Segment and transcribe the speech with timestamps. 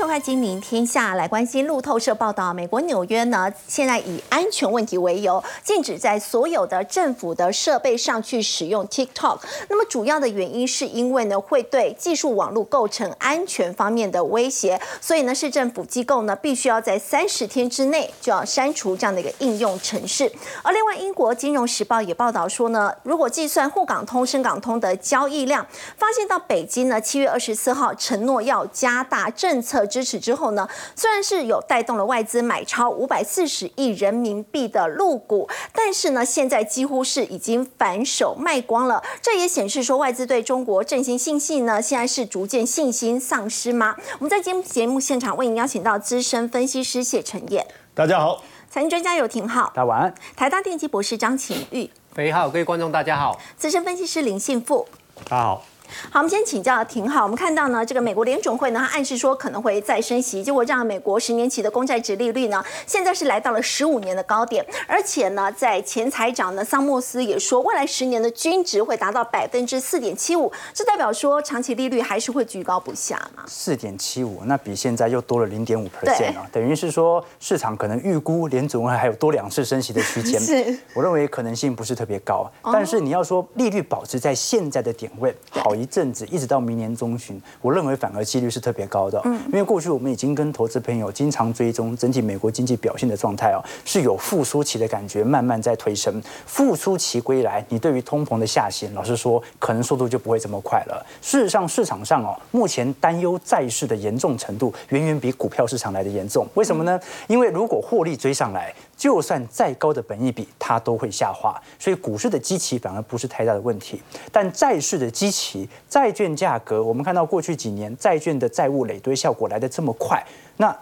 [0.00, 9.40] 收看《金明天下》，来关心路透社报道，美国纽约呢，现在以安全问题为由，禁止在所有的政府的设备上去使用 TikTok。
[9.68, 20.32] 那么主要的原因是因为呢，会对技术网络构成安全方面的威胁，所以呢，市政府机构呢，必须要在三十天之内就要删除这样的一个应用程式。
[20.62, 25.66] 而另外，英国金融时报也报道说呢，如果计算沪港通、深港通的交易量，
[25.98, 39.02] 发现到北京呢，七月二十四号承诺要加大政策支持之后呢，虽然是有带动了外资买超五百四十亿人民币的入股，但是呢，现在几乎是已经反手卖光了。
[39.20, 43.96] 这也显示说，外资对中国振兴信息呢，现在是逐渐信心丧失吗？
[44.18, 54.86] 我们在今天节目现场为您邀请到资深分析师谢承彦，大家好；财经专家有廷浩，大家晚安；台大电机博士张晴玉，肥好，各位观众大家好；资深分析师林信富，
[55.28, 55.64] 大家好。
[56.10, 57.22] 好，我们先请教挺好。
[57.22, 64.64] 我们看到呢，这个美国联准会呢，它暗示说可能会再升息，结果让美国十年期的公债值利率呢，现在是来到了十五年的高点。
[64.86, 73.42] 而且呢，在前财长呢桑莫斯也说，未来十年的均值会达到百分之四点七五，这代表说长期利率还是会居高不下嘛？
[73.46, 80.38] 四点七五，那比现在又多了零点五 percent 啊，等于是说市场可能预估联准会还有多两次升息的区间。
[80.40, 82.50] 是，我认为可能性不是特别高。
[82.72, 85.79] 但是你要说利率保持在现在的点位，好。
[85.80, 89.20] 一阵子一直到明年中旬，我认为反而几率是特别高的。
[89.24, 96.22] 嗯，因为过去我们已经跟投资朋友经常追踪整体美国经济表现的状态哦，是有复苏期的感觉，慢慢在推升。
[96.46, 101.04] 复苏期归来，你对于通膨的下行，老实说，可能速度就不会这么快了。
[101.22, 106.46] 事实上，市场上哦，目前担忧债市的严重程度，远远比股票市场来的严重。
[106.54, 107.00] 为什么呢？
[107.28, 111.58] 因为如果获利追上来，就算再高的本益比，它都会下滑。
[111.78, 115.66] 所以股市的基期反而不是太大的问题，但债市的基期。
[115.88, 120.22] 债券价格，我们看到过去几年债券的债务累堆效果来得这么快，
[120.58, 120.76] 那。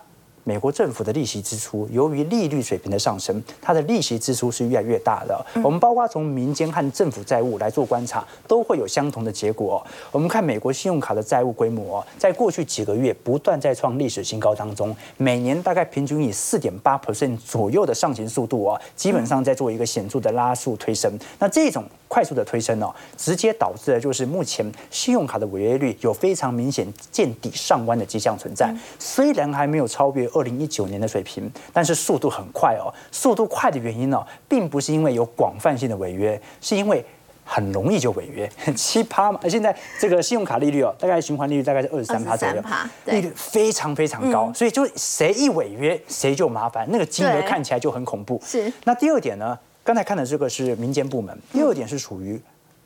[0.49, 5.45] 美国政府的利息支出，由于利率水平的上升，它的利息支出是越来越大的。
[5.63, 9.87] 我们包括从民间和政府债务来做观察，都会有相同的结果。
[10.11, 21.13] 我们看美国信用卡的债务规模，在过去几个月不断在创历史新高当中，每年大概平均以四点八 percent 左右的上行速度啊，基本上在做一个显著的拉速推升。
[21.39, 28.75] 那这种快速的推升哦，直接导致的就是目前信用卡的违约率有非常明显见底上弯的迹象存在。
[28.99, 30.27] 虽然还没有超越。
[30.39, 32.93] 二零一九年的水平，但是速度很快哦。
[33.11, 37.05] 速度快的原因呢，并不是因为有广泛性的违约，是因为
[37.45, 39.41] 很容易就违约， 七趴嘛。
[39.49, 42.63] 现在这个信用卡利率哦，大概循环利率大概是二十三趴左右，
[43.07, 48.41] 利率非常非常高，所以就谁一违约谁就麻烦，那个金额看起来就很恐怖。
[48.45, 48.73] 是。
[48.85, 52.38] 那第二点呢，刚才看的这个是民间部门，第二点是属于。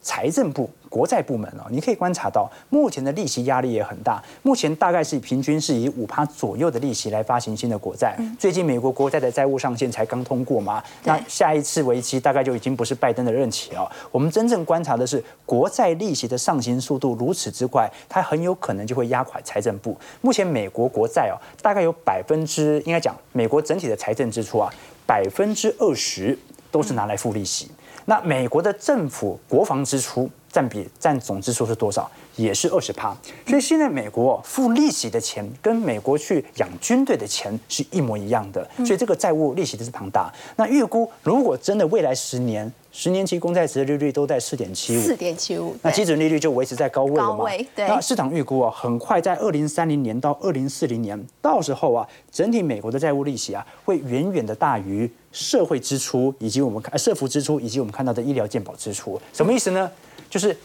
[0.05, 4.21] 财政部、国债部门哦，你可以观察到，目前的利息压力也很大。
[4.43, 8.17] 目前大概是平均是以五趴左右的利息来发行新的国债。
[8.37, 13.89] 最近美国国债的债务上限才刚通过嘛，那下一次为期大概就已经不是拜登的任期了。
[14.11, 19.97] 我们真正观察的是，国债利息的上行速度如此之快，它很有可能就会压垮财政部。
[20.21, 24.69] 目前美国国债哦，大概有百分之应该讲，美国整体的财政支出啊，
[25.07, 26.37] 百分之二十
[26.73, 27.71] 都是拿来付利息。
[28.07, 32.11] 那美国的政府国防支出占比占总支出是多少？
[32.35, 33.17] 也是二十趴。
[33.47, 38.69] 所以现在美国付利息的钱跟美国去养军队的钱是一模一样的。
[38.79, 40.33] 所以这个债务利息都是庞大。
[40.57, 42.73] 那预估如果真的未来十年。
[42.95, 47.47] 十年期公债值的利率都在四点七五，四点七五，那基准利率就维持在高位了嘛？
[47.75, 47.89] 对。
[47.89, 59.21] 那市场预估啊，很快在二零三零年到二零四零年，到时候啊，整体美国的债务利息啊，会远远的大于社会支出以及我们看社福支出以及我们看到的医疗健保支出。
[59.33, 59.91] 什么意思呢？
[60.31, 60.57] 就是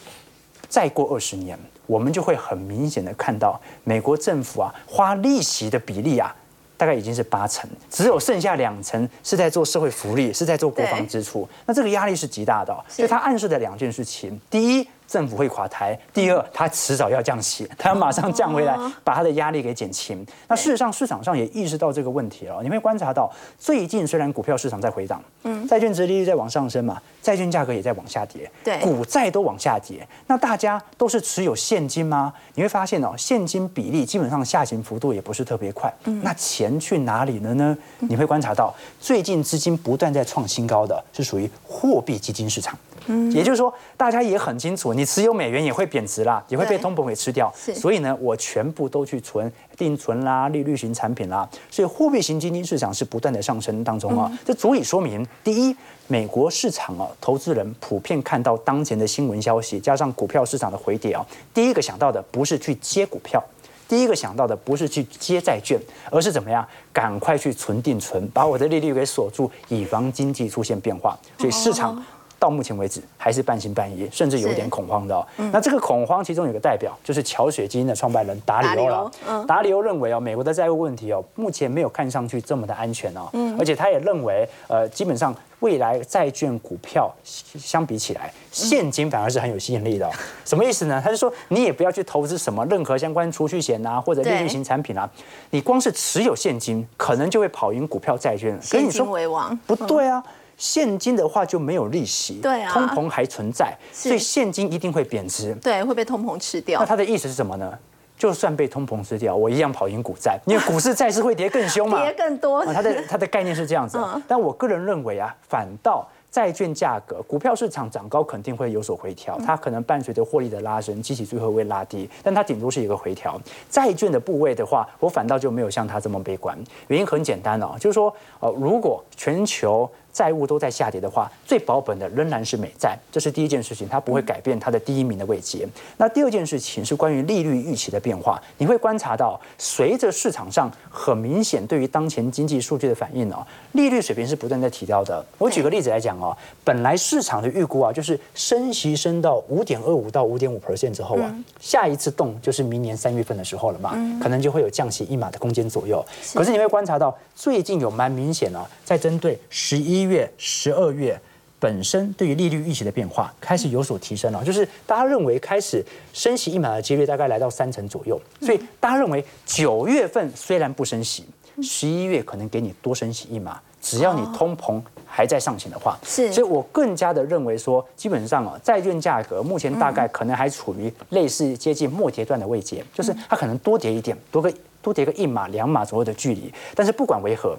[0.70, 6.36] 再过二十年，我们就会很明显的看到美国政府啊，花利息的比例啊。
[6.80, 11.50] 大概已经是八成，只有剩下两成是在做社会福利，是在做国防支出。
[11.66, 20.26] 那这个压力是极大的，所以它暗示的两件事情：第一，政府会垮台；第二，它迟早要降息，它要马上降回来，把它的压力给减轻。
[20.50, 22.62] 那事实上，市场上也意识到这个问题了。
[22.62, 30.06] 你会观察到，最近虽然股票市场在回档，嗯，债券值利率在往上升嘛，债券价格也在往下跌，对，股债都往下跌。
[30.28, 32.34] 那大家都是持有现金吗？
[32.56, 35.90] 你会发现哦，现金比例基本上下行幅度也不是特别快。
[36.04, 36.58] 嗯，那钱。
[36.58, 37.78] 钱去哪里了呢？
[38.00, 42.76] 你会观察到，最近资金不断在创新高的，是属于货币基金市场。
[43.08, 47.52] 嗯，也就是说，大家也很清楚，你持有美元也会贬值啦，也会被通膨给吃掉。
[47.76, 51.48] 所以呢，我全部都去存定存啦、利率型产品啦。
[51.72, 54.32] 所以货币型基金市场是不断的上升当中啊。
[54.46, 55.76] 这足以说明，第一，
[56.08, 63.44] 美国市场啊，投资人普遍看到当前的新闻消息，加上股票市场的回跌啊，第一个想到的不是去接股票。
[63.88, 65.80] 第一个想到的不是去接债券，
[66.12, 71.18] 而是怎么样赶快去存定存，把我的利率给锁住，以防经济出现变化。
[71.38, 72.04] 所以市场。
[72.40, 75.28] 到目前为止还是半信半疑，甚至有点恐慌的。
[75.52, 79.12] 那这个恐慌其中有个代表就是桥水基金的创办人达里欧了。
[79.48, 83.30] 达里欧认为哦，美国的债务问题哦，目前没有看上去这么的安全哦。
[83.58, 90.10] 而且他也认为，呃，基本上未来债券、股票相比起来，现金反而是很有吸引力的。
[90.46, 91.02] 什么意思呢？
[91.04, 95.10] 他就说，你也不要去投资什么任何相关储蓄险啊，或者利率型产品啊，
[95.50, 98.58] 你光是持有现金，可能就会跑赢股票、债券。
[98.62, 99.58] 现金为王？
[99.66, 100.24] 不对啊。
[100.58, 106.80] 现金的话就没有利息，对啊，通膨还存在，所以现金一定会贬值，对，会被通膨吃掉。
[106.80, 107.78] 那他的意思是什么呢？
[108.18, 112.66] 就算被通膨吃掉，我一样跑赢股债，因为股市债市会跌更凶嘛， 跌更多。
[112.66, 116.08] 他的他的概念是这样子， 但我个人认为啊，反倒。
[116.30, 123.42] 债券价格，股票市场涨高肯定会有所回调，它可能伴随着获利的拉升，机器最后会拉低，但它顶多是一个回调。
[123.70, 126.56] 债券的部位的话，我反倒就没有像它这么悲观。
[126.90, 135.68] 原因很简单哦，就是说，呃，如果全球债务都在下跌的话，最保本的仍然是美债，这是第一件事情，它不会改变它的第一名的位阶。
[135.98, 145.24] 那第二件事情是关于利率预期的变化，你会观察到，随着市场上很明显对于当前经济数据的反应哦，利率水平是不断在提高的。
[145.38, 146.18] 我举个例子来讲。
[146.20, 156.04] 哦，本来市场的预估啊，就是升息升到五点二五到五点五 percent 之后啊，下一次动就是明年三月份的时候了嘛，可能就会有降息一码的空间左右。
[156.34, 161.20] 可是你会观察到，最近有蛮明显啊，在针对十一月、十二月
[161.60, 165.84] 本身对于利率预期的变化开始有所提升了，就是大家认为开始
[166.14, 171.26] 升息一码的几率大概来到三成左右，所以大家认为九月份虽然不升息，
[171.62, 173.60] 十一月可能给你多升息一码。
[173.80, 184.52] 只要你通膨还在上行的话，是，所以我更加的认为说，基本上啊，债券价格目前大概可能还处于类似接近末跌段的位阶，就是它可能多跌一点，多个
[184.82, 187.58] 多跌个一码两码左右的距离，但是不管为何。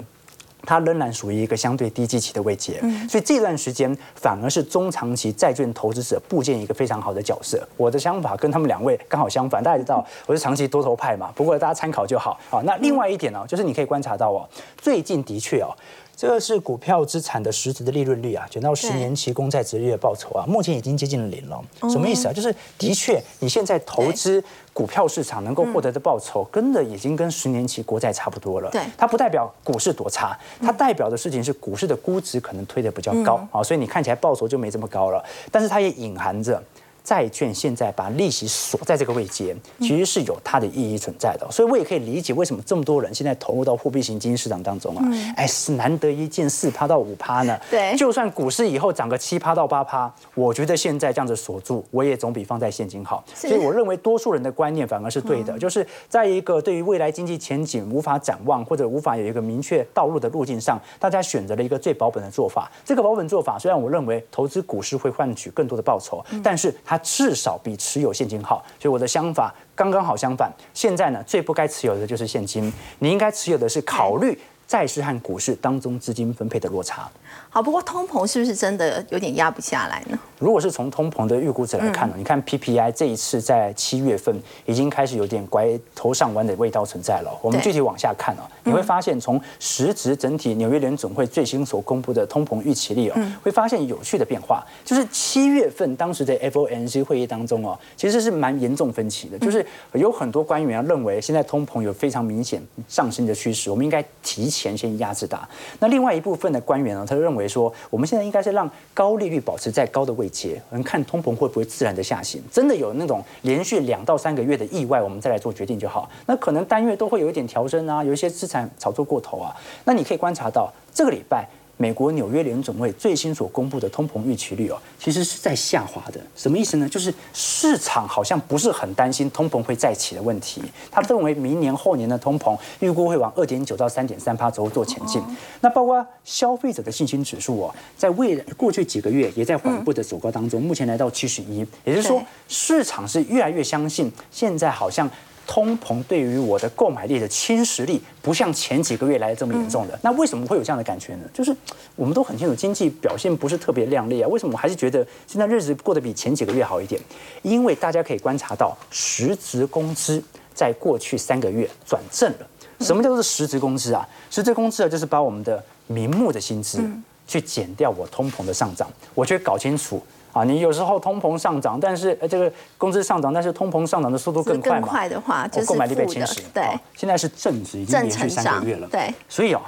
[0.68, 2.78] 它仍然属于一个相对低基期的位阶，
[3.08, 7.66] 所以这段时间反而是中长期债券投资者部件一个非常好的角色。
[7.78, 12.38] 我的想法跟他们两位刚好相反，大家知道我是长期多头派嘛，不过大家参考就好。
[12.50, 15.74] 好，那另外一点呢，就是你可以观察到哦，最近的确哦。
[16.18, 21.62] 这个是股票资产的实质的利润率啊，卷到十年期公债殖利率报酬啊，目前已经接近了零了。
[21.88, 22.32] 什么意思啊？
[22.32, 24.42] 就是的确，你现在投资
[24.72, 28.68] 股票市场能够获得的报酬，跟的已经跟十年期国债差不多了。
[28.72, 35.24] 对，它不代表股市多差，它代表的事情是股市的估值可能推的比较高啊，所以你看起来报酬就没这么高了。
[35.52, 36.60] 但是它也隐含着。
[37.08, 45.02] 债券现在把利息锁在这个位阶，其实是有它的意义存在的，所以我也可以理解为什么这么多人现在投入到货币型基金市场当中啊，
[45.34, 47.58] 哎，是难得一见四趴到五趴呢。
[47.70, 53.24] 对，就算股市以后涨个七趴到八趴，我觉得现在这样子锁住，我也总比放在现金好。
[53.34, 62.70] 所以我认为多数人的观念反而是对的，就是在一个对于未来经济前景无法展望或者无法有一个明确道路的路径上，大家选择了一个最保本的做法。
[62.84, 66.97] 这个保本做法虽然我认为投资股市会换取更多的报酬，但是它。
[66.98, 70.52] 至少比持有现金好，所以我的想法刚刚好相反。
[70.74, 77.10] 现在呢，最不该持有的就是现金，你应该持有的是考虑债市和股市当中资金分配的落差。
[77.50, 80.18] 好，不过通膨是不是真的有点压不下来呢？
[80.38, 87.36] 如果是从通膨的预估值来看呢，你看 PPI 这一次在七月份已经开始有点拐头上弯的味道存在了。
[87.42, 99.64] 我们具体往下看哦，你会发现从实质整体纽约联总会最新所公布的通膨预期率哦，会发现有趣的变化，就是七月份当时的 FOMC 会议当中哦，其实是蛮严重分歧的，就是
[99.94, 105.40] 有很多官员认为现在通膨有非常明显上升的趋势，我们应该提前先压制它。
[105.80, 107.37] 那另外一部分的官员呢，他认为。
[107.38, 112.42] 为说，我们现在应该是让高利率保持在高的位阶，我们看通膨会不会自然的下行。
[112.52, 116.10] 真的有那种连续两到三个月的意外，我们再来做决定就好。
[116.26, 119.54] 那可能单月都会有一点调升啊，有一些资产炒作过头啊。
[119.84, 121.48] 那你可以观察到这个礼拜。
[121.80, 126.20] 美国纽约联总会最新所公布的通膨预期率哦，其实是在下滑的。
[126.36, 126.88] 什么意思呢？
[126.88, 130.60] 就是市场好像不是很担心通膨会再起的问题。
[130.90, 135.22] 他认为明年后年的通膨预估会往二点九到三点三帕左右做前进。
[135.60, 141.64] 那包括消费者的信心指数哦，在未来过去几个月也在缓步的走高当中，目前来到七十一。
[141.84, 145.08] 也就是说，市场是越来越相信现在好像。
[145.48, 149.98] 通膨对于我的购买力的侵蚀力，不像前几个月来的这么严重的。
[150.02, 151.24] 那为什么会有这样的感觉呢？
[151.32, 151.56] 就是
[151.96, 154.28] 我们都很清楚，经济表现不是特别亮丽啊。
[154.28, 157.00] 为什么我还是觉得现在日子过得比前几个月好一点？
[157.42, 162.46] 因为大家可以观察到，实职工资在过去三个月转正了。
[162.80, 164.06] 什么叫做实职工资啊？
[164.30, 166.78] 实职工资啊，就是把我们的名目的薪资
[167.26, 170.02] 去减掉我通膨的上涨，我去搞清楚。
[170.32, 174.80] 啊，你有时候通膨上涨，但是呃这个工资上涨，但是通膨上涨的速度更快嘛？
[174.80, 176.40] 更快的话，就是购买力被侵蚀。
[176.52, 178.86] 对啊，现在是正值，已经正连续三个月了。
[178.88, 179.60] 对，所以哦，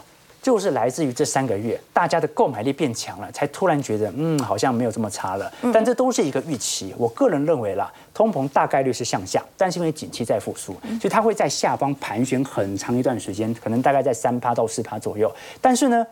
[0.42, 5.52] 就是来自于这三个月，大家的购买力变强了，才突然觉得，嗯，好像没有这么差了。
[5.62, 6.94] 嗯但这都是一个预期。
[6.96, 15.30] 我个人认为啦，通膨大概率是向下，但是因为景气在复苏，嗯所以它会在下方盘旋很长一段时间，可能大概在三趴到四趴左右。
[15.60, 16.06] 但是呢，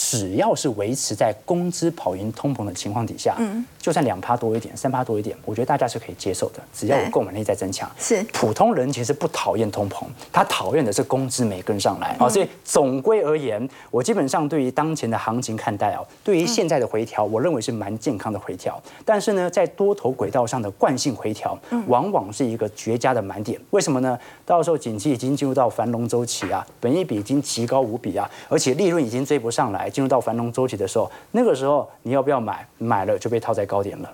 [0.00, 6.62] 只要是维持在工资跑赢通膨的情况底下，嗯就算两趴多一点、三趴多一点，我觉得大家是可以接受的。
[6.72, 18.80] 只要我购买力在增强，是普通人其实不讨厌通膨，他讨厌的是工资没跟上来啊、所以总归而言，我基本上对于当前的行情看待哦，对于现在的回调，我认为是蛮健康的回调。
[19.04, 23.58] 但是呢，在多头轨道上的惯性回调，往往是一个绝佳的买点。
[23.70, 24.18] 为什么呢？
[24.44, 32.66] 到时候景气已经进入到繁荣周期啊，本益比已经极高无比啊，而且利润已经追不上来，进入到繁荣周期的时候，那个时候你要不要买？
[32.78, 34.12] 买了就被套在高点了。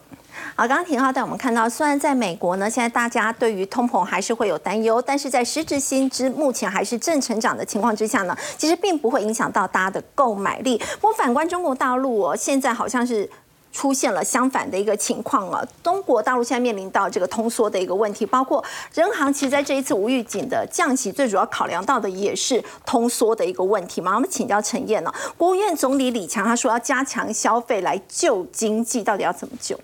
[0.57, 10.77] 好，刚刚廷浩带我们看到，虽然在美国呢，现在大家对于通膨还是会有担忧，但是在实质薪资目前还是正成长的情况之下呢，其实并不会影响到大家的购买力。
[11.01, 13.29] 不过反观中国大陆哦，现在好像是。
[13.75, 18.65] 出现了相反的一个情况了，中国大陆现在面临到这个通缩的一个问题，包括
[18.95, 24.15] 人行其实在这一次无预警的降息，最主要考量到的也是通缩的一个问题嘛。
[24.15, 29.77] 我们请教陈燕呢，国务院总理李强他说要加强消费来救经济，到底要怎么救？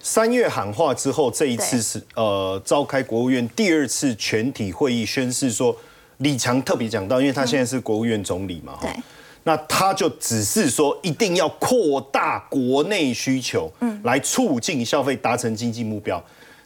[0.00, 5.76] 三月喊话之后，这一次是呃召开国务院第二次全体会议，宣誓说
[6.18, 9.02] 李强特别讲到，因为他现在是国务院总理嘛，哈对，
[9.48, 16.20] 那他就只是说一定要扩大国内需求，嗯，来促进消费，达成经济目标。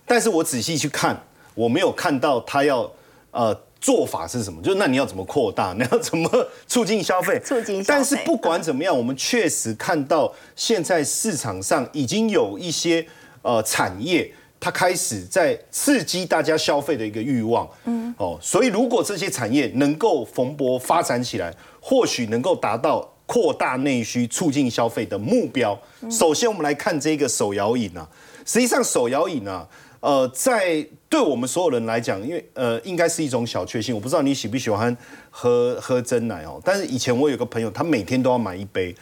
[0.06, 1.22] 但是我仔细去看，
[1.54, 2.90] 我没有看到他要
[3.32, 7.38] 呃做法是什么，就是那你要怎么扩大，你要怎么促进消费？
[7.44, 13.06] 促进消费但是不管怎么样，我们确实看到现在市场上已经有一些
[13.42, 14.32] 呃产业。
[14.60, 21.50] 它开始在刺激大家消费的一个欲望，嗯，哦，所以如果这些产业能够蓬勃发展起来，
[21.80, 25.76] 或许能够达到扩大内需、促进消费的目标。
[26.10, 28.06] 首先，我们来看这个手摇饮啊，
[28.44, 29.66] 实际上手摇饮啊，
[30.00, 33.94] 呃，在对我们所有人来讲，因为呃，应该是一种小确幸。
[33.94, 34.94] 我不知道你喜不喜欢
[35.30, 38.94] 喝喝真奶哦，但是以前我有个朋友，他每天都要买一杯。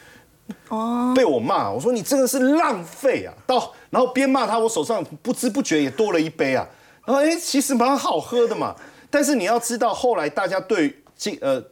[0.69, 3.33] 哦，被我骂，我说你这个是浪费啊！
[3.47, 6.67] 到然后边骂他，我手上不知不觉也多了一杯啊。
[7.05, 8.75] 然后哎，其实蛮好喝的嘛。
[9.11, 11.62] 但是你要知道，后来大家对这呃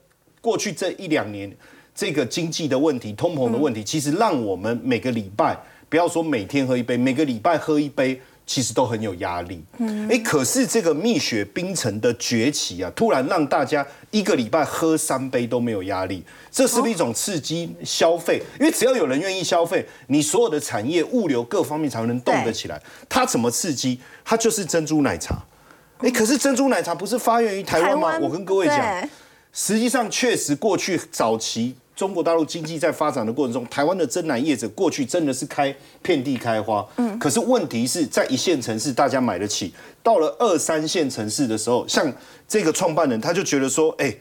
[0.40, 1.54] 过去这一两年
[1.95, 8.21] 这个经济的问题、通膨的问题，其实让我们每个礼拜不要说每天喝一杯，每个礼拜喝一杯。
[8.47, 18.41] 其实都很有压力，嗯，哎，可是这个蜜雪冰城的崛起啊，突然让大家一个礼拜喝三杯都没有压力，这是不是一种刺激消费？
[18.61, 22.81] 因为只要有人愿意消费，你所有的产业、物流各方面才能动得起来。
[23.09, 24.00] 它怎么刺激？
[24.25, 25.43] 它就是珍珠奶茶。
[25.99, 28.17] 哎，可是珍珠奶茶不是发源于台湾吗？
[28.21, 29.09] 我跟各位讲，对
[29.53, 36.87] 实际上确实过去早期中国大陆经济在发展的过程中，台湾的真奶业者过去真的是开遍地开花。
[36.99, 39.73] 嗯，可是问题是在一线城市大家买得起，
[40.03, 42.12] 到了二三线城市的时候，像
[42.47, 44.15] 这个创办人他就觉得说，哎，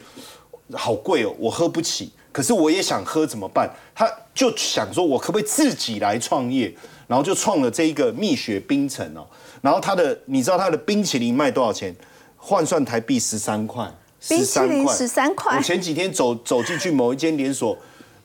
[0.72, 2.10] 好贵哦，我喝不起。
[2.32, 3.70] 可是我也想喝怎么办？
[3.94, 6.74] 他就想说，我可不可以自己来创业？
[7.06, 9.26] 然后就创了这一个蜜雪冰城哦。
[9.60, 11.94] 然后他的，你知道他的冰淇淋卖多少钱？
[12.36, 13.90] 换算台币十三块。
[14.28, 17.76] 冰淇淋13 13块我前几天走走进去某一间连锁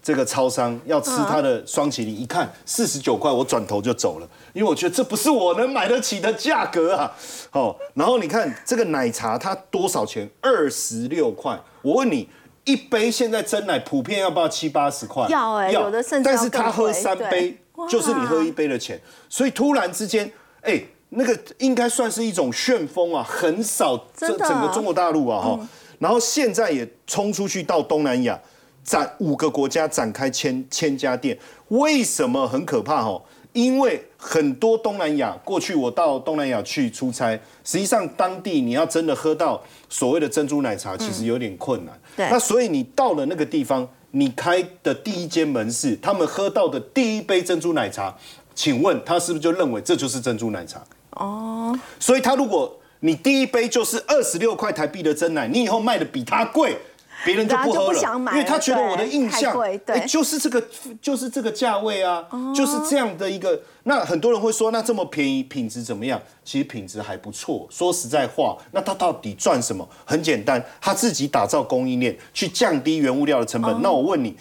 [0.02, 7.12] 这个超商，要吃它的双淇淋，一看四十九块，我转头就走了，因为我觉得这不是我能买得起的价格啊。
[7.52, 10.30] 哦，然后你看这个奶茶它多少钱？
[10.42, 11.60] 二十六块。
[11.82, 12.28] 我问你。
[12.64, 15.28] 一杯现在真奶普遍要不要七八十块？
[15.30, 17.58] 要哎有的甚至要但是他喝三杯
[17.90, 20.32] 就是你喝一杯的钱，所以突然之间，
[20.62, 20.80] 哎，
[21.10, 25.60] 那个应该算是一种旋风啊，很少这整个中国大陆啊哈，
[26.02, 28.40] 然后现在也冲出去到东南亚，
[28.84, 33.22] 展五个国家展开千千家店，为什么很可怕哦？
[33.54, 41.94] 因为很多东南亚，过去我到东南亚去出差，实际上当地你要真的喝到所谓的珍珠奶茶，其实有点困难。
[42.16, 48.18] 对那所以你到了那个地方，你开的第一间门市，他们喝到的第一杯珍珠奶茶，
[48.56, 50.82] 请问他是不是就认为这就是珍珠奶茶？
[51.12, 56.78] 哦，所以他如果你第一杯就是二十六块台币的真奶，你以后卖的比他贵，
[57.26, 58.00] 别人就不喝了，
[58.32, 59.54] 因为他觉得我的印象
[59.86, 60.64] 对就是这个，
[61.02, 63.60] 就是这个价位啊，就是这样的一个。
[63.84, 66.22] 那很多人会说，那这么便宜，品质怎么样？
[66.46, 67.68] 其实品质还不错。
[67.70, 69.88] 说实在话，那他到底赚什么？
[70.06, 73.82] 很简单，他自己打造供应链，去降低原物料的成本。
[73.82, 74.36] 那我问你。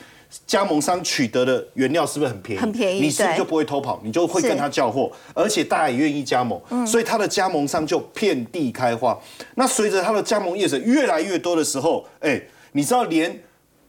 [0.47, 2.61] 加盟商取得的原料是不是很便宜？
[2.61, 4.01] 很便宜对你是不是就不会偷跑？
[4.05, 9.19] 你就会跟他叫货，而且大家也愿意加盟，嗯所以他的加盟商就遍地开花。
[9.57, 12.41] 那随着他的加盟业者越来越多的时候，哎，
[12.73, 13.41] 你知道连。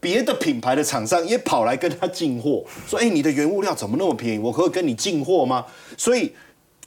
[0.01, 4.39] 别的品牌的厂商也跑来跟他进货，说：“哎，你的原物料怎么那么便宜？
[4.39, 5.63] 我可以跟你进货吗？”
[5.95, 6.33] 所以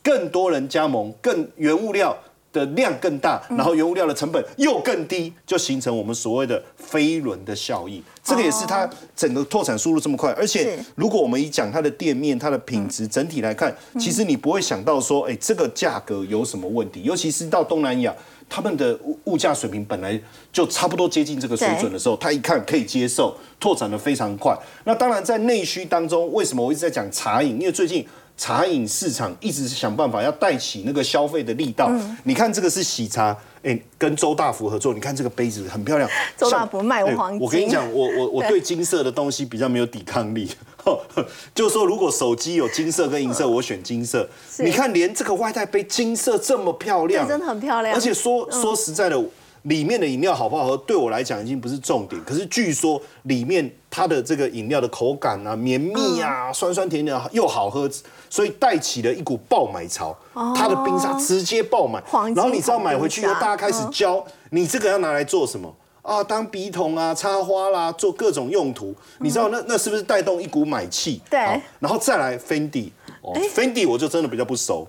[0.02, 2.18] 更多人加盟，更原物料
[2.54, 8.02] 的量更大，然后原物料的成本又更低，就形成我们所谓的飞轮的效益。
[8.23, 17.02] 这个也是它整个拓展速度这么快，而且如果我们一讲它的店面、它的品质整体来看，其实你不会想到说，哎，这个价格有什么问题？
[17.02, 18.14] 尤其是到东南亚。
[18.46, 20.20] 他们的物物价水平本来
[20.52, 24.54] 就差不多接近这个水准的时候，他一看可以接受，拓展的非常快。
[24.84, 27.58] 那当然在内需当中，为什么我一直在讲茶饮？
[27.58, 28.06] 因为最近
[28.37, 31.91] 茶饮市场一直是想办法要带起那个消费的力道。
[32.25, 36.11] 你看这个是喜茶，哎，跟周大福合作，你看这个杯子很漂亮。
[36.37, 40.50] 周大福卖哎黄金我跟你讲，我我我对金色的东西比较没有抵抗力。
[41.55, 44.29] 就是说，如果手机有金色跟银色，我选金色。
[44.59, 49.19] 你看，连这个外带杯金色这么漂亮，真的很漂亮而且说说实在的，
[49.64, 52.23] 里面的饮料好不好喝，对我来讲已经不是重点。
[52.25, 57.90] 可是据说里面它的这个饮料的口感啊、绵密啊、酸酸甜甜又好喝，
[58.28, 60.16] 所以带起了一股爆买潮。
[60.54, 65.75] 它的冰沙直接爆买黄，金然后你知道买回去以后，大家开始教你这个要拿来做什么。
[66.02, 71.23] 啊，当笔筒啊、插花啦，做各种用途，你知道那那是不是带动一股买气？
[71.30, 71.40] 对
[71.80, 72.90] 然后再来 Fendi，
[73.23, 74.87] 哦，Fendi 我就真的比较不熟。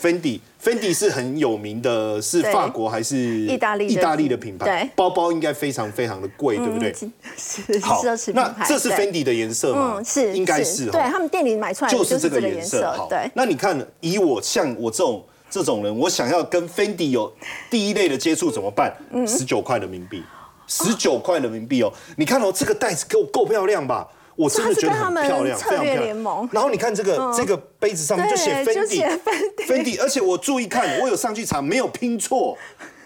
[0.00, 4.90] Fendi Fendi 是很有名的，是法国还是意大利的意大利的品牌？
[4.96, 6.94] 包包应该非常非常的贵，对不对？
[7.00, 8.64] 嗯是好奢侈品那牌。
[8.66, 9.96] 这是对 Fendi 的颜色吗？
[9.98, 12.90] 嗯，是应该是对他们店里买出来的就是这个这个颜色。
[12.96, 17.32] 好，对，那你看，以我像我这种这种人，我想要跟 Fendi 有
[17.70, 18.94] 第一类的接触怎么办？
[19.12, 20.22] 嗯十九块人民币，
[20.66, 21.92] 十九块人民币哦。
[22.16, 24.08] 你看哦，这个袋子够够漂亮吧？
[24.36, 26.48] 我真的觉得很漂亮，非常漂亮。
[26.52, 32.56] 然后你看这个这个杯子上面就写对就写 Fendi Fendi Fendi，而且我注意看，我有上去查，没有拼错，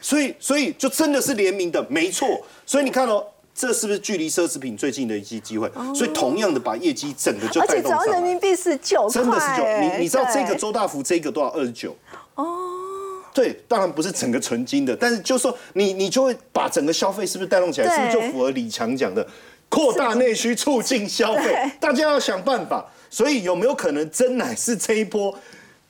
[0.00, 2.40] 所以所以就真的是联名的，没错。
[2.66, 3.24] 所以你看哦。
[3.60, 5.68] 这是不是距离奢侈品最近的一些机会？
[5.92, 8.04] 所以同样的把业绩整个就而且只要。
[8.04, 11.92] 人民币是九块，真的是九，你你知道这个周大福这个多少二十九？
[12.36, 12.46] 哦，
[13.34, 17.92] 对，当然不是整个纯金的，但是就说你你就会把整个消费是不是带动起来？
[17.92, 19.26] 是不是就符合李强讲的
[19.68, 21.70] 扩大内需、促进消费？
[21.78, 22.84] 大家要想办法。
[23.10, 25.34] 所以有没有可能真奶是这一波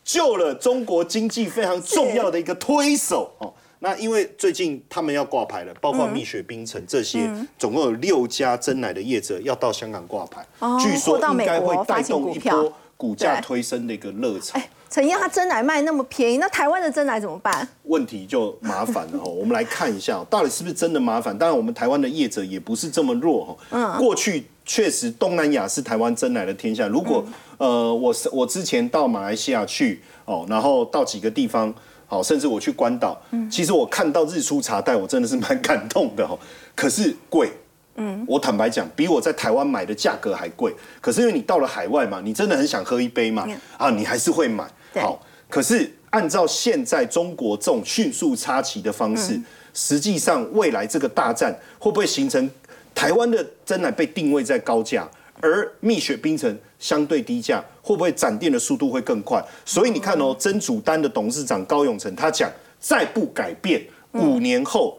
[0.04, 3.52] 救了中国经济非常重要的一个推手哦？
[3.80, 14.58] 那因为最近他们要挂牌了，包括蜜雪冰城这些，嗯总共有六家真奶的业者要到香港挂牌，哦据说应该会带动一波股价推升的一个热潮。
[14.58, 17.66] 哎，陈燕他真奶卖那么便宜，那台湾的真奶怎么办？
[17.84, 19.24] 问题就麻烦了哈。
[19.30, 21.36] 我们来看一下哦，到底是不是真的麻烦？
[21.38, 23.56] 当然，我们台湾的业者也不是这么弱哈。
[23.70, 26.86] 嗯，过去确实东南亚是台湾真奶的天下。
[26.88, 27.24] 如果、
[27.56, 31.72] 呃，我是我之前到马来西亚去哦，然后到几个地方。
[32.10, 36.34] 好，甚至我去关岛，嗯其实我看到日出茶袋，我真的是蛮感动的哈。
[36.74, 37.52] 可是贵，
[38.00, 40.72] 嗯，我坦白讲，比我在台湾买的价格还贵。
[41.00, 44.64] 可是因为你到了海外嘛，你真的很想喝一杯嘛，啊，你还是会买。
[44.94, 49.40] 好，可是按照现在中国这种迅速插旗的方式，
[49.74, 52.48] 实际上未来这个大战会不会形成
[52.94, 55.08] 台湾的真奶被定位在高价，
[55.40, 59.44] 而蜜雪冰城相对低价，会不会展店的速度会更快？
[59.64, 64.98] 所以你看哦，真主丹的董事长高永成他讲，再不改变，五年后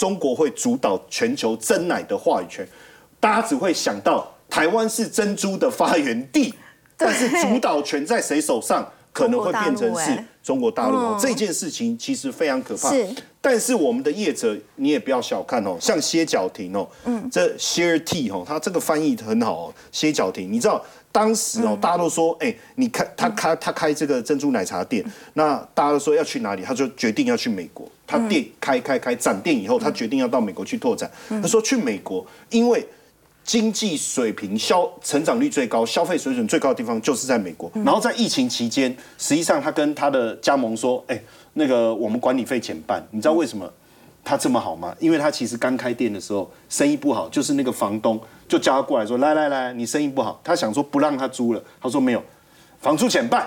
[0.00, 2.66] 中国会主导全球真奶的话语权，
[3.20, 6.54] 大家只会想到台湾是珍珠的发源地，
[6.96, 8.90] 但是主导权在谁手上？
[9.12, 12.88] 可能会变成是中国大陆哦，这件事情其实非常可怕。
[12.90, 13.06] 是，
[13.40, 32.86] 但是我们的业者你也不要小看哦，像歇脚亭哦，嗯，这 share tea 哦，它这个翻译很好哦，歇脚亭，你知道当时哦，大家都说，哎，你开他开他开这个珍珠奶茶店，那大家都说要去哪里，他就决定要去美国，他店开开开展店以后，他决定要到美国去拓展，他说去美国，因为。
[33.42, 37.68] 经济水平、消成长率最高、消费水准最高的地方就是在美国。
[37.84, 41.20] 然后在疫情期间，实际上他跟他的加盟说：“哎，
[41.54, 43.68] 那个我们管理费减半。”你知道为什么
[44.22, 44.94] 他这么好吗？
[45.00, 48.20] 因为他其实刚开店的时候生意不好，就是那个房东
[48.50, 52.22] 就叫他过来说：“来来来，你生意不好。”他想说不让他租了，他说没有，
[52.80, 53.46] 房租减半。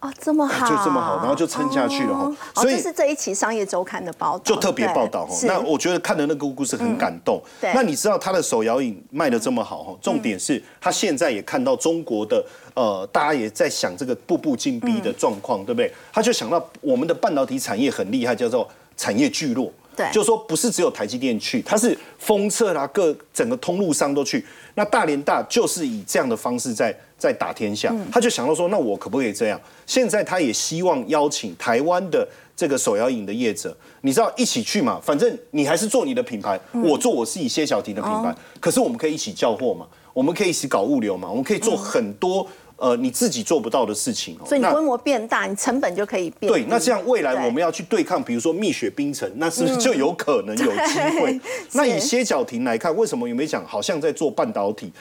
[0.00, 5.32] 哦，这么好，就这么好然后就撑下去了哈哦所以是这一期商业周刊的报道，就特别报道哈。
[5.44, 7.40] 那我觉得看的那个故事很感动。
[7.60, 9.96] 对那你知道他的手摇饮卖的这么好哈？
[10.02, 15.94] 重点是他现在也看到中国的呃，大家也在想这个步步紧逼的状况，对不对？
[16.12, 19.72] 他就想到我们的半导体产业很厉害，叫做产业聚落。
[19.96, 24.44] 对就说不是只有台积电去，它是封测啦，各整个通路商都去。
[24.74, 29.60] 那大连大就是以这样的方式在在打天下，他就想到说，那我可不可以这样？
[29.86, 32.26] 现在他也希望邀请台湾的
[32.56, 34.98] 这个手摇饮的业者，你知道一起去嘛？
[35.02, 42.48] 反正你还是做你的品牌，我做我自己谢小婷的品牌，可是我们可以一起叫货嘛，我们可以一起搞物流嘛，我们可以做很多。
[42.82, 46.58] 呃，你自己做不到的事情哦，所以你规模变大，你成本就可以变低。
[46.58, 51.40] 对，那这样未来我们要去对抗，比如说蜜雪冰城，那是不是就有可能有机会？
[51.74, 54.92] 那以歇脚亭来看，为什么有没有讲好像在做半导体？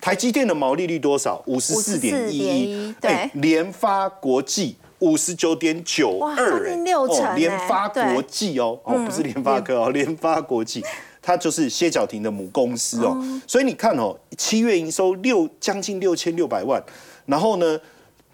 [0.00, 1.40] 台积电的毛利率多少？
[1.46, 2.92] 五十四点一一。
[2.92, 3.30] 54.11，对。
[3.34, 4.76] 联发国际。
[5.00, 10.82] 五十九点九哇二，将近六成哎联发国际哦，哦不是联发科哦，联发国际，
[11.22, 16.82] 它就是歇脚亭的母公司哦，所以你看哦，七月营收六将近六千六百万，
[17.28, 17.78] 然后呢，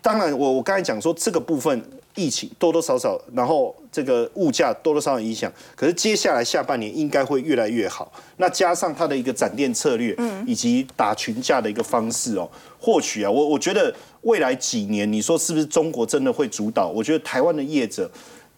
[0.01, 1.83] 当然我我刚才讲说这个部分
[2.15, 8.13] 疫情多多少少，然后这个物价多多少少影响，可是接下来下半年应该会越来越好。
[8.37, 16.87] 那加上它的一个展店策略，以及打群架的一个方式哦，或许啊，我我觉得未来几年，你说是不是中国真的会主导？
[16.87, 18.09] 我觉得台湾的业者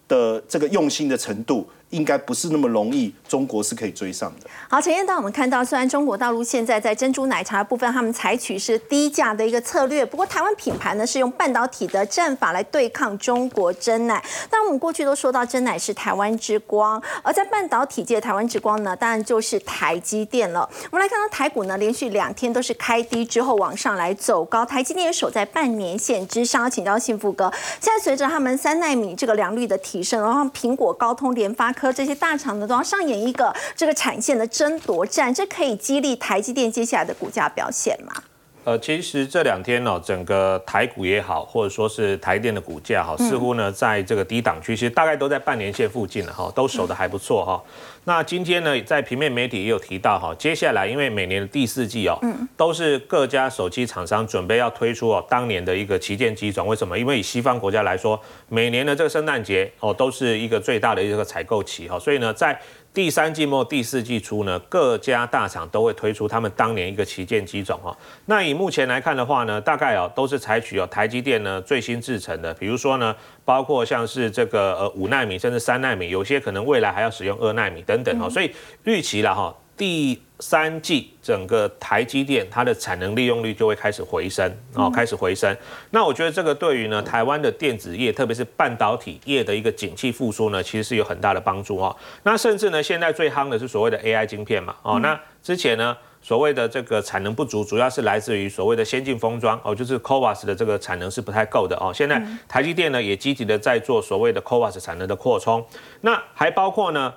[0.07, 4.49] 的这个用心的程度，应该不是那么容易，中国是可以追上的。
[4.69, 14.21] 好，陈彦道，我们看到，虽然中国大陆现在在珍珠奶茶部分，他们采取是低价的一个策略，不过台湾品牌呢是用半导体的战法来对抗中国真奶。
[14.49, 20.69] 当然，我们过去都说到真奶是台湾之光，而在半导体界，台湾之光呢，当然就是台积电了。
[20.91, 26.69] 我们来看到台股呢，连续两天都是开低之后往上来走高，台积电也守在半年线之上。
[26.69, 38.23] 请教幸福哥，现在随着他们三纳米这个良率的提升，然后苹果、高通、联发科这些大厂的都要上演一个这个产线的争夺战，这可以激励台积电接下来的股价表现吗？
[38.67, 47.63] 呃，其实这两天呢、整个台股也好，或者说是台电的股价哈，似乎呢在这个低档区，其实大概都在半年线附近了哈，都守得还不错哈。
[48.03, 52.19] 那今天呢，在平面媒体也有提到哈，接下来因为每年的第四季哦，
[52.57, 56.67] 都是各家手机厂商准备要推出哦当年的一个旗舰机种。
[56.67, 56.99] 为什么？
[56.99, 62.59] 因为以西方国家来说，每年的这个圣诞节哦，都是一个最大的一个采购期哈，所以呢，在
[62.97, 67.95] 第三季末、第四季初呢，各家大厂都会推出他们当年一个旗舰机种哈。
[68.25, 78.27] 那以目前来看的话呢，大概哦都是采取哦台积电呢最新制成的，比如说呢，包括像是这个呃五纳米甚至三纳米，有些可能未来还要使用二纳米等等哈。
[78.27, 78.51] 所以
[78.85, 85.55] 预期了哈，第三季整个台积电它的产能利用率就会开始回升哦，开始回升。
[85.91, 91.95] 那我觉得这个对于呢台湾的电子业，特别是半导体业的一个景气复苏呢，其实是有很大的帮助哦。
[92.23, 95.95] 那甚至呢，现在最夯的是所谓的 AI 晶片嘛哦，那之前呢。
[96.19, 101.93] 所谓的这个产能不足，主要是来自于所谓的先进封装哦，就是 CoWAS 的这个产能是不太够的哦。
[101.93, 105.63] 现在台积电呢也积极的在做所谓的 CoWAS 产能的扩充，
[106.01, 107.13] 那还包括呢。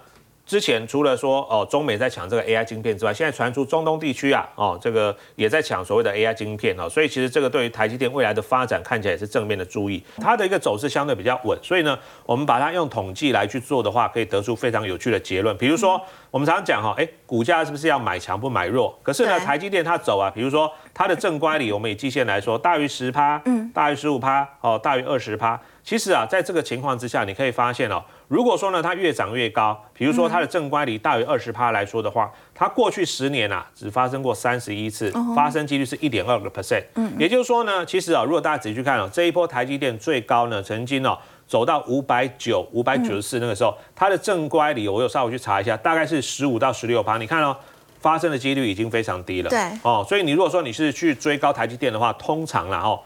[0.50, 15.56] 之前除了说哦中美在抢这个 AI 晶片之外，现在传出中东地区啊哦这个也在抢所谓的 AI 晶片哦，所以其实这个对于台积电未来的发展看起来也是正面的注意，它的一个走势相对比较稳，所以呢我们把它用统计来去做的话，可以得出非常有趣的结论。
[15.56, 16.00] 比如说
[16.32, 18.98] 我们常常讲哈，哎股价是不是要买强不买弱？
[19.04, 25.60] 可是呢台积电它走啊，比如说它的正乖离，我们以季线来说，大于十趴，嗯，大于十五趴，哦大于二十趴。
[25.84, 36.84] 其实啊，在这个情况之下，你可以发现哦，如果说呢它越涨越高，比如说它的正乖离大于二十趴来说的话，它过去十年啊只发生过三十一次，发生几率是一点二个 percent。
[36.94, 41.18] 嗯，也就是说呢，其实啊，如果大家仔细去看哦，这一波台积电最高呢，曾经哦。
[41.50, 47.18] 走到五百九、五百九十四那个时候，它的正乖离，我有稍微去查一下，大概是十五到十六趴。
[47.18, 47.56] 你看哦，
[47.98, 49.50] 发生的几率已经非常低了。
[49.50, 53.00] 对哦，所以你如果说你是去追高台积电的话，通常啦哦，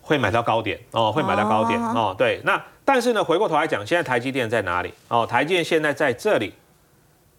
[0.00, 4.90] 会买到高点哦，会买到高点哦哦对，那但是呢，回过头来讲，现在台积电在哪里？
[5.08, 6.54] 哦，台积电现在在这里。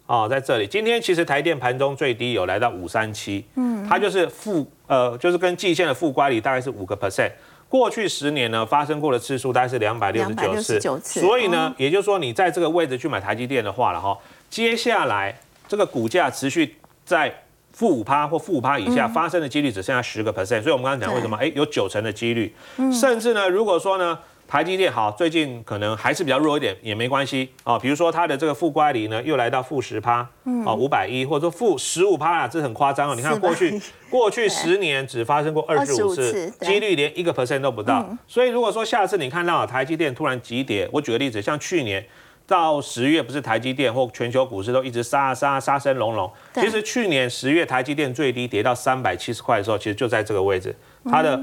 [0.06, 7.32] 哦，在这里，今天其实台电盘中最低有来到五三七，嗯，它就是负呃，就是跟季线的负乖离大概是五个 percent。
[7.68, 11.20] 过去十年呢，发生过的次数大概是两百六十九次，269次。
[11.20, 14.16] 所以呢，也就是说你在这个位置去买台积电的话了哈，
[14.48, 15.36] 接下来
[15.66, 17.32] 这个股价持续在
[17.72, 21.36] 负五趴或负五趴以下发生的几率只剩下十个 percent，所以我们刚刚讲为什么？
[21.36, 22.54] 哎有九成的几率，
[22.92, 24.16] 甚至呢，如果说呢。
[24.50, 27.78] 台积电好，最近可能还是比较弱一点，也没关系啊。
[27.78, 30.28] 比如说它的这个负乖离呢，又来到负十趴，
[30.66, 33.14] 啊，五百一，或者说负十五趴啊，这很夸张哦。
[33.14, 38.04] 你看过去过去十年只发生过二十五次几率连一个 percent 都不到。
[38.26, 42.04] 所以如果说下次你看到台积电突然急跌，我举个例子，像去年。
[42.46, 46.28] 到十月不是台积电或全球股市都一直杀杀杀声隆隆。
[46.52, 51.40] 其实去年十月台积电最低跌到三百七十块的时候，其实就在这个位置，它的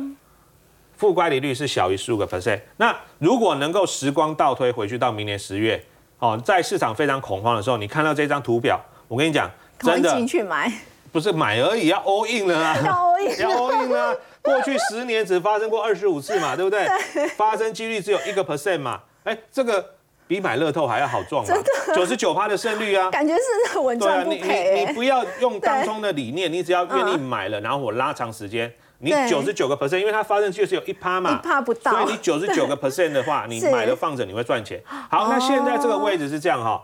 [0.98, 2.60] 负乖离率是小于十五个 percent。
[2.76, 5.82] 那如果能够时光倒推回去到明年十月，
[6.20, 10.72] 哦，在市场非常恐慌的时候，你看到这张图表，我跟你讲，真的进去买，
[11.12, 12.76] 不是买而已，要 all in 了啊！
[12.84, 14.16] 要 all in 要 all in 啊！
[14.42, 16.88] 过去十年只发生过二十五次嘛，对不对？
[17.36, 19.94] 发生几率只有一个 percent 嘛，哎，这个
[20.28, 21.54] 比买乐透还要好赚嘛，
[21.94, 23.12] 九十九趴的胜率啊！
[23.12, 24.80] 感觉是稳赚不你赔欸。
[24.80, 34.82] 你你不要用当冲的理念，你只要愿意买了，然后我拉长时间，你九十九个 percent，因为它发生就是有一趴嘛，一趴不到所以你九十九个 percent 的话， 你是买了放着你会赚钱。
[34.88, 36.84] 好，那现在这个位置是这样哈。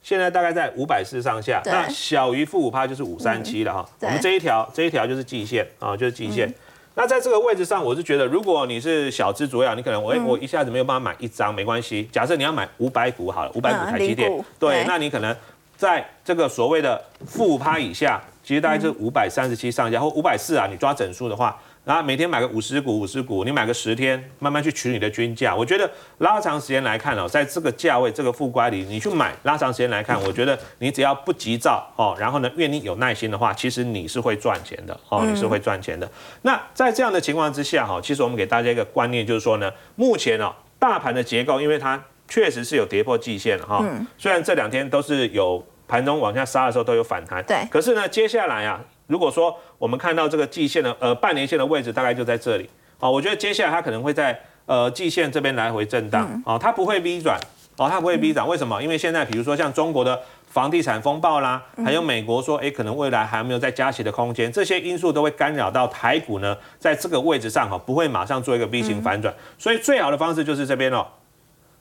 [0.00, 3.88] 现在大概在五百四上下，那小于负五趴就是五三七了哈。
[3.98, 6.52] 对我们这一条这一条就是季线啊，就是季线。
[6.94, 12.08] 那在这个位置上，我是觉得，如果你是小资主要，你可能我、嗯我一下子没有办法买一张，没关系。
[12.12, 15.36] 假设你要买五百股好了，五百股嗯台积电对对，那你可能
[15.76, 25.54] 在这个所谓的负趴以下，其实大概是五百三十七上下或五百四啊，你抓整数的话，然后每天买个五十股五十股，你买个十天，慢慢去取你的均价。
[25.54, 36.10] 我觉得拉长时间来看哦，在这个价位这个副乖里，你去买拉长时间来看，我觉得你只要不急躁哦，然后呢愿意有耐心的话，其实你是会赚钱的哦，你是会赚钱的。
[36.40, 43.84] 那在这样的情况之下哈，其实我们给大家一个观念，就是说呢，目前哦大盘的结构，因为它确实是有跌破季线了哈，
[44.16, 47.56] 虽然这两天都是有盘中往下杀的时候都有反弹，对。
[47.70, 52.68] 可是呢，接下来啊，如果说我们看到这个季线的呃半年线的位置大概就在这里，
[53.00, 57.40] 哦，我觉得接下来它可能会在呃季线这边来回震荡，哦，它不会 V 转，
[57.78, 58.82] 哦，它不会 V 转，为什么？
[58.82, 71.06] 因为现在比如说像中国的房地产风暴啦，还有美国说，哎，可能未来还没有再加息的空间，这些因素都会干扰到台股呢，在这个位置上哈，不会马上做一个 V 型反转，所以最好的方式就是这边哦。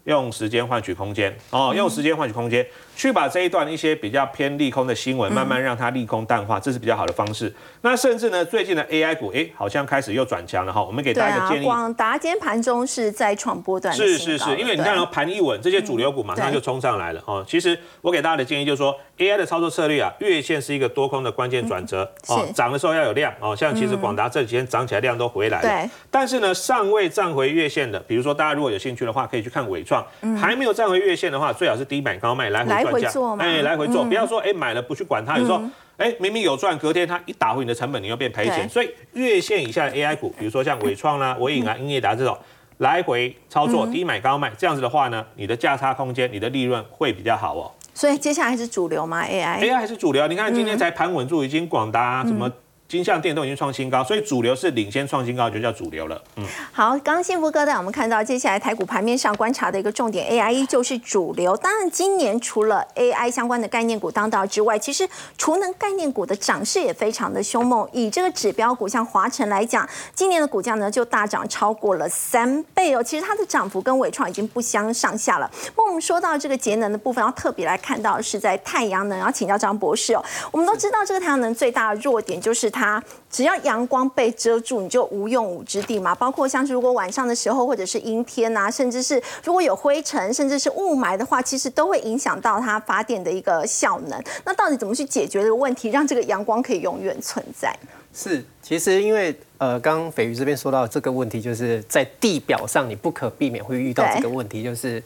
[0.07, 2.65] 用时间换取空间哦，用时间换取空间，
[2.95, 7.53] 去把这一段一些比较偏利空的新闻，慢慢让它利空淡化，这是比较好的方式。
[7.81, 10.81] 那甚至呢，最近的 AI 股，哎，好像开始又转强了哈。
[10.81, 17.43] 我们给大家一个建，议，广达今天盘中是在创波段是是是，因为你看到，盘一稳，这些主流股马上就冲上来了哦。
[17.45, 23.53] 其实我给大家的建议就是说，AI 的操作策略啊，月线是一个多空的关键转折哦，涨的时候要有量哦。
[23.53, 29.96] 像其实广达这几天涨起来量都回来了，对但是呢，尚未站回月线的，比如说大家如果有兴趣的话，可以去看伟创，
[30.39, 33.35] 还没有站回月线的话，最好是低买高卖来回赚价。
[33.39, 35.61] 哎，来回做，不要说哎买了不去管它，有时候。
[35.97, 38.55] 哎，明明有赚，隔天它一打回你的成本，你又变赔对。
[38.55, 38.69] 钱。
[38.69, 42.37] 所以月线以下的 AI 股，比如说像伟创啦、伟影啊、英业达这种，
[42.77, 47.71] 来回操作，低买高卖，这样子的话呢，你的价差空间、你的利润会比较好哦。
[47.95, 52.47] 所以接下来是主流吗？AI？AI 还是主流，你看今天才盘稳住，已经广达啊什么
[52.87, 56.21] 金像电动已经创新高，所以主流是领先创新高，就叫主流了。
[56.37, 61.55] 嗯，好，刚刚幸福哥带我们看到接下来台股盘面上观察的一个重点，AI 依旧是主流。
[61.57, 65.05] 当然，今年除了 AI 相关的概念股当道之外，其实
[65.37, 67.85] 储能概念股的涨势也非常的凶猛。
[67.91, 73.03] 以这个指标股像华晨来讲，今年的股价呢就大涨超过了三倍哦。
[73.03, 75.51] 其实它的涨幅跟伟创已经不相上下了。
[75.75, 80.23] 那我们说到这个节能的部分，要特别来看到是在太阳能，要请教张博士哦。
[80.51, 86.13] 我们都知道这个太阳能最大的弱点就是它只要阳光被遮住，你就无用武之地嘛。
[86.13, 94.23] 包括像是如果晚上的时候，或者是阴天啊，甚至是如果有灰尘，甚至是雾霾的话，其实都会影响到它发电的一个效能。
[94.45, 97.75] 那到底怎么去解决这个问题，让这个阳光可以永远存在？
[98.13, 105.01] 是，其实因为呃，刚刚斐鱼这边说到这个问题，就是在地表上你不可避免会遇到这个问题，就是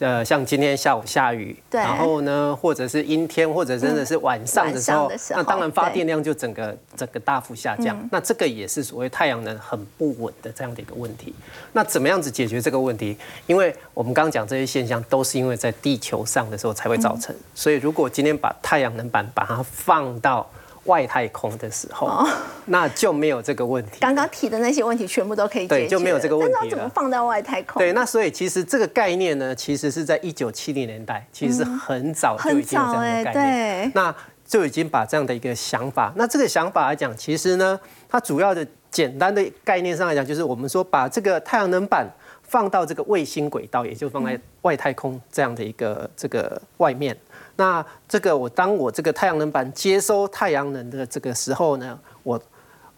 [0.00, 11.34] 呃，像今天下午下雨，对然后呢，或者是阴天，或者真的是晚上的时候，晚上的时候那当然发电量就整个整个大幅下降，那这个也是所谓太阳能很不稳的这样的一个问题。
[11.72, 13.16] 那怎么样子解决这个问题？
[13.46, 20.46] 因为我们刚刚讲这些现象都是因为在地球上的时候才会造成，所以如果今天把太阳能板把它放到
[20.86, 22.26] 外太空的时候，
[22.64, 23.98] 那就没有这个问题。
[24.00, 27.80] 刚刚提的那些问题全部都可以解决，对就没有这个问题但是要怎么放到外太空？
[27.80, 33.32] 对，那所以其实这个概念呢，其实是在一九七零年代，其实是很早就已经有这样的概念。
[33.32, 34.14] 对，那
[34.46, 42.06] 就已经把这样的一个想法，那这个想法来讲，其实呢，它主要的简单的概念上来讲，就是我们说把这个太阳能板
[42.48, 47.16] 放到这个卫星轨道，也就放在外太空这样的一个这个外面。
[47.56, 52.40] 那这个我当我这个太阳能板接收太阳能的这个时候呢，我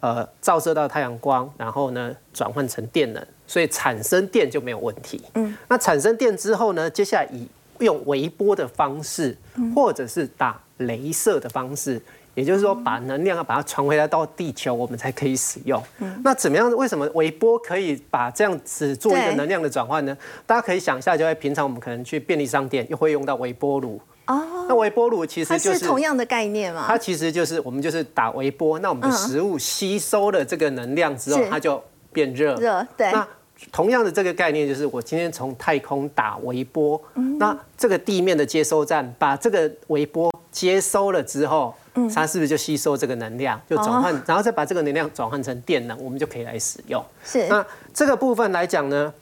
[0.01, 5.23] 呃照射到太阳光，然后呢转换成电能，所以产生电就没有问题。
[5.35, 7.47] 嗯，那产生电之后呢，接下来以
[7.79, 9.37] 用微波的方式，
[9.75, 12.01] 或者是打镭射的方式，
[12.39, 15.83] 也就是说把能量要把它传回来到地球，我们才可以使用。
[16.23, 16.71] 那怎么样？
[16.77, 20.17] 为什么微波可以把这样子做一个能量的转换呢？
[20.47, 24.01] 大家可以想一下，就在平常我们可能去便利商店又会用到微波炉。
[24.27, 26.97] 哦，那微波炉其实就是是同样的概念嘛它？
[26.97, 32.55] 其实就是我们就是打微波，那我们的嗯食物吸收了这个能量之后是，它就变热。
[32.55, 33.27] 热对那
[33.73, 37.01] 同样的这个概念就是，我今天从太空打微波，
[37.39, 41.75] 那这个地面的接收站把这个微波接收了之后，
[42.15, 47.05] 它是不是就吸收这个能量，就转换，然后再把这个能量转换成电能，我们就可以来使用。
[47.25, 49.13] 是那这个部分来讲呢，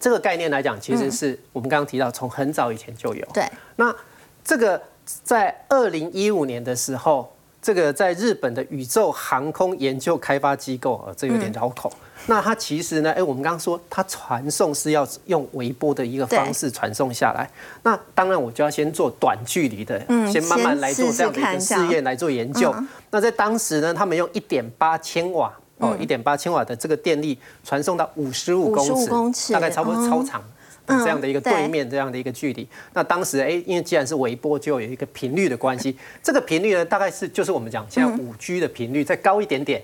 [0.00, 3.26] 这个概念来讲，其实是我们刚刚提到，从很早以前就有。
[3.34, 3.94] 对，那
[4.42, 11.92] 这个在二零一五年的时候，这个在日本的宇宙航空研究开发机构，呃，这有点绕口。
[12.26, 17.48] 那它其实呢，哎，我们刚刚说它传送是要用微波的一个方式传送下来。
[17.82, 19.98] 那当然，我就要先做短距离的，
[20.30, 22.74] 先慢慢来做这样的一个试验来做研究。
[23.10, 30.42] 那在当时呢，他们用一点八千瓦哦，一点八千瓦的这个电力传送到五十五公尺，大概差不多超长。
[30.84, 35.96] 这样的一个对面这样的一个距离，那当时哎，因为既然是微波，就有一个频率的关系。
[36.22, 39.80] 这个频率呢，大概是就是我们讲现在五 G 的频率再高一点点。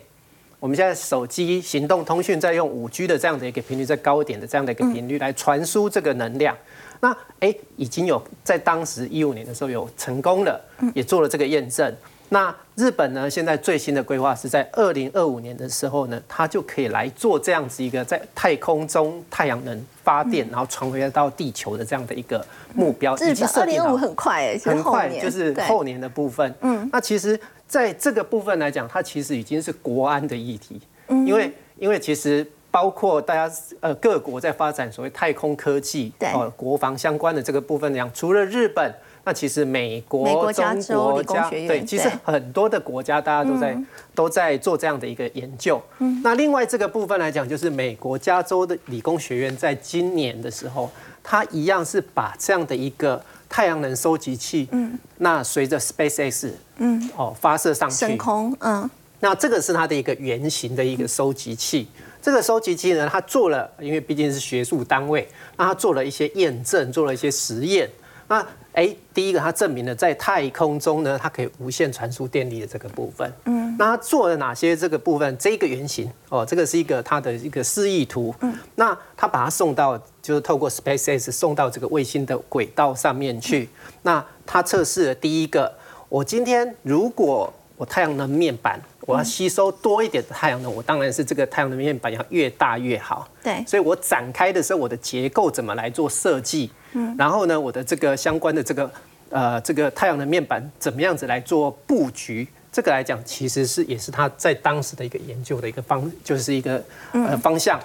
[0.61, 6.57] 我们现在手机行动通讯在用五 G 的这样的一个频率在高一点的这样的一个频率来传输这个能量。
[7.01, 10.61] 那哎，已经有在当时一五年的时候有成功了，
[10.95, 11.95] 也做了这个验证。
[12.31, 13.31] 那日本呢？
[13.31, 22.45] 现在最新的规划是在二零二五年的时候呢，它就可以来做这样子一个在太空中太阳能发电，然后传回到地球的这样的一个
[22.75, 23.17] 目标。
[23.17, 26.55] 日本二零二五很快哎，很快就是后年的部分。
[26.61, 30.81] 嗯，那其实在这个部分来讲，它其实已经是国安的议题。
[31.09, 38.93] 嗯，因为因为其实包括大家呃各国在发展所谓太空科技，对哦国防相关的这个部分讲，除了日本。
[39.25, 43.79] 那其实美国、中国、加对，其实很多的国家大家都在
[44.15, 45.79] 都在做这样的一个研究。
[46.23, 50.91] 那另外这个部分来讲，就是美国加州的理工学院在今年的时候，
[51.23, 58.89] 它一样是把这样的一个太阳能收集器，嗯，那随着 SpaceX，嗯，哦发射上去，升空，嗯，
[59.21, 61.89] 那这个是它的一个圆形的一个收集器。
[62.21, 67.89] 这个收集器呢，它做了，因为毕竟是学术单位，那它做了一些验证，做了一些实验，
[68.29, 68.47] 那。
[68.75, 73.33] 哎，第一个，它证明了在太空中呢，它可以无线传输电力的这个部分。
[73.47, 75.39] 嗯，那它做了哪些这个部分？
[75.39, 78.35] 这个原型哦，这个是一个它的一个示意图。
[78.41, 83.69] 嗯，那它把它送到，就是透过 SpaceX 送到这个卫星的轨道上面去。
[84.03, 85.73] 那它测试了第一个，
[86.09, 93.29] 我今天如果我太阳能面板，我要吸收多一点的太阳能，我当然是这个太阳能面板要越大越好。
[93.45, 96.71] 对，所以我展开的时候，我的结构怎么来做设计？
[96.95, 98.91] 嗯然后呢，我的这个相关的这个
[99.31, 102.49] 呃这个太阳能面板怎么样子来做布局？
[102.79, 107.77] 这个来讲，其实是也是他在当时的一个研究的一个方，就是一个呃方向。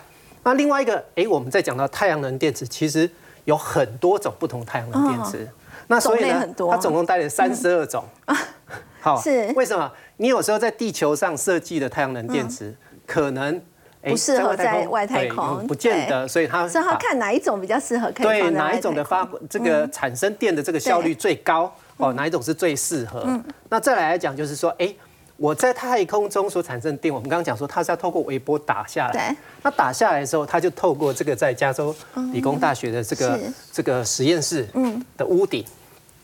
[0.43, 3.09] 那另外一个，哎，我们在讲到太阳能电池，其实
[3.45, 5.49] 有很多种不同太阳能电池。
[5.87, 8.05] 那所以呢，它总共带了三十二种。
[9.01, 9.91] 好，是为什么？
[10.17, 12.75] 你有时候在地球上设计的太阳能电池，
[13.07, 13.59] 可能。
[14.05, 23.25] 不适合在外太空，不见得，所以它是要看哪一种比较适合，对哪一种的发这个产生电的这个效率最高哦，哪一种是最适合？
[23.69, 24.93] 那再来来讲，就是说，哎，
[25.37, 31.95] 我在太空中所产生的电，我们刚刚讲说它是要透过微波打下来，那打下来的时候，它就透过这个在加州
[32.31, 33.39] 理工大学的这个
[33.71, 34.67] 这个实验室
[35.17, 35.65] 的屋顶，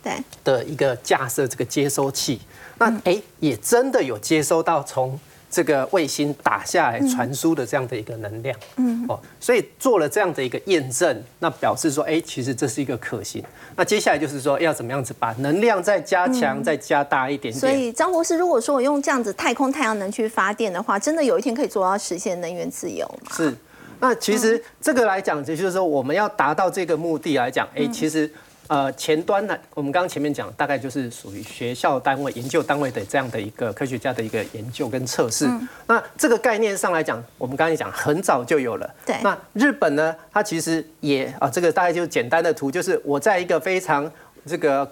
[0.04, 0.14] 对。
[0.44, 2.42] 的一个架设这个接收器，
[2.78, 5.20] 那哎也真的有接收到从。
[5.52, 13.44] 这个卫星打下来传输的这样的一个能量，嗯，哦，所以做了这样的一个验证，那表示说，哎，其实这是一个可行。
[13.76, 17.60] 那接下来就是说，要怎么样子把能量再加强、再加大一点点。
[17.60, 23.32] 所以张博士，如果说我用这样子太空太阳能去发电的话，真的有一天可以做到实现能源自由吗？
[23.36, 23.56] 是。
[24.00, 28.32] 那其实这个来讲，也就是说我们要达到这个目的来讲，哎，其实。
[28.70, 35.50] 呃，前端呢，我们刚刚前面讲，大概就是属于学校单位、研究单位的这样的一个科学家的一个研究跟测试。
[35.88, 38.88] 那这个概念上来讲，我们刚才讲很早就有了。
[39.08, 39.16] 对。
[39.24, 44.10] 那日本呢，它其实也啊，这个大概就简单的图，就是我在一个非常
[44.46, 44.88] 这个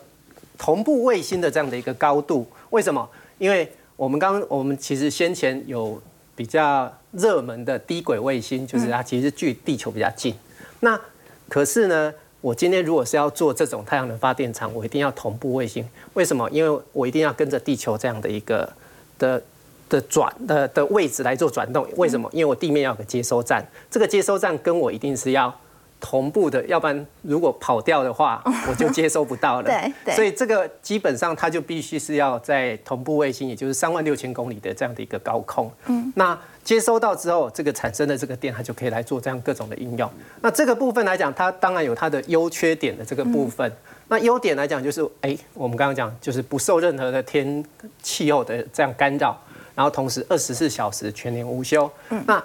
[0.57, 2.47] 同步卫星的这样的一个高度。
[2.71, 3.07] 为什么？
[3.37, 6.01] 因为我们刚我们其实先前有
[6.35, 10.33] 比较热门的低轨卫星，就是它其实距地球比较近。
[10.79, 10.99] 那
[11.47, 12.11] 可是呢？
[12.47, 15.85] 我今天如果是要做这种太阳能发电厂，我一定要同步卫星。
[16.13, 16.49] 为什么？
[16.49, 18.71] 因为我一定要跟着地球这样的一个
[19.19, 19.41] 的
[19.89, 21.85] 的转的的位置来做转动。
[21.97, 22.29] 为什么？
[22.31, 25.53] 因为我地面要有个接收站，这个接收站跟我一定是要。
[25.99, 28.39] 同步的，要不然如果跑掉的话，
[28.69, 29.63] 我就接收不到了。
[29.65, 30.13] 对对。
[30.13, 35.71] 所以这个基本上它就必须是要在同步卫星，也就是三万六千公里的这样的一个高空。
[35.87, 36.13] 嗯。
[36.15, 36.37] 那
[36.67, 40.11] 接收到之后，这个产生的这个电，它就可以来做这样各种的应用。
[40.41, 43.71] 那这个部分来讲，它当然有它的优缺点的这个部分。
[44.09, 47.63] 那优点来讲，就是哎，我们刚刚讲，就是不受任何的天
[48.03, 49.33] 气候的这样干扰，
[49.73, 51.89] 然后同时二十四小时全年无休。
[52.09, 52.21] 嗯。
[52.27, 52.43] 那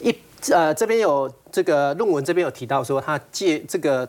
[0.00, 0.12] 一。
[0.50, 4.04] 呃，这边有这个论文这边有提到说，它借这个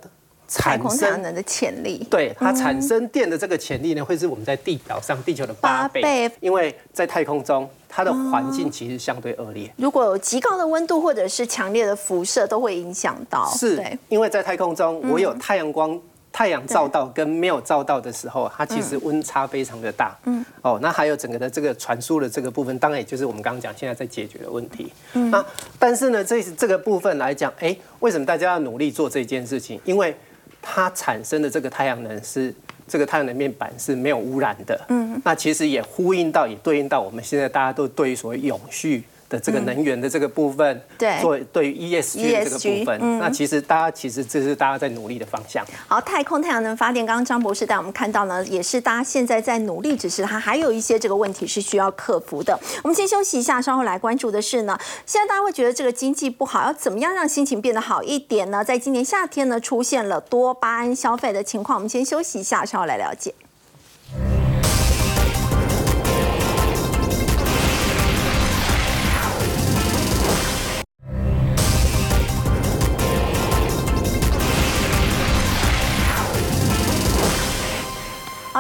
[0.48, 2.06] 产生能的潜力。
[2.10, 9.72] 对它产生电的这个潜力呢，会是我们在地表上地球的八倍，倍因为在太空中它的环境其实相对恶劣。
[9.78, 13.48] 如果有极高的温度或者是强烈的辐射，都会影响到。
[13.56, 16.00] 是，因为在太空中，我有太阳光、
[16.32, 20.16] 太阳照到跟没有照到的时候，它其实温差非常的大。
[20.26, 24.92] 嗯，哦，那还有整个的这个传输的这个部分，当然也就是我们刚刚讲现在在解决的问题。
[25.14, 25.44] 嗯，那
[25.78, 29.80] 但是呢，这这个部分来讲，哎，为什么大家要努力做这件事情？
[29.86, 30.16] 因为
[30.64, 32.52] 它产生的这个太阳能是。
[32.86, 39.02] 这个太阳能面板是没有污染的，嗯，那其实也呼应到，也对应到我们现在大家都对于所谓永续
[39.34, 45.66] 的这个能源的这个部分，对做对于 ESG 的这个部分，嗯那其实大家其实这是大家在努力的方向。
[45.88, 52.60] 好，太空太阳能发电，刚刚张博士带我们看到呢，也是大家现在在努力，只是它还有一些这个问题是需要克服的。
[52.84, 58.64] 我们先休息一下，稍后来关注的是呢，现在大家会觉得这个经济不好，要怎么样让心情变得好一点呢？
[58.64, 63.34] 在今年夏天呢，出现了多巴胺消费的情况，我们先休息一下，稍后来了解。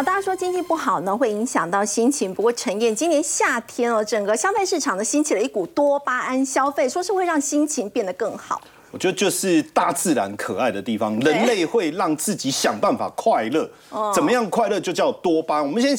[0.03, 2.33] 大家说经济不好呢，会影响到心情。
[2.33, 8.59] 不过陈燕，今年夏天哦，整个消费市场呢兴起了一股多巴胺消费，说是会让心情变得更好。
[8.91, 13.69] 我觉得就是大自然可爱的地方，人类会让自己想办法快乐。
[14.13, 15.65] 怎么样快乐就叫多巴胺。
[15.65, 15.97] 我们先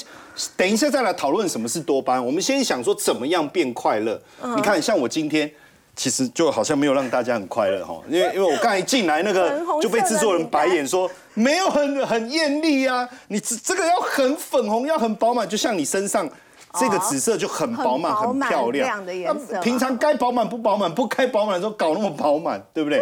[0.57, 2.25] 等一下再来讨论什么是多巴胺。
[2.25, 4.21] 我们先想说怎么样变快乐。
[4.57, 5.51] 你看，像我今天。
[5.97, 16.29] 其实就好像没有让大家很快乐哈，因为因为我刚才进来那个 就被制作人白眼说没有很很艳丽啊，你这这个要很粉红，要很饱满，就像你身上
[16.81, 23.01] 这个紫色就很饱满、很漂亮亮的颜色平常该饱满不饱满，不该饱满的时候搞那么饱满，对不对？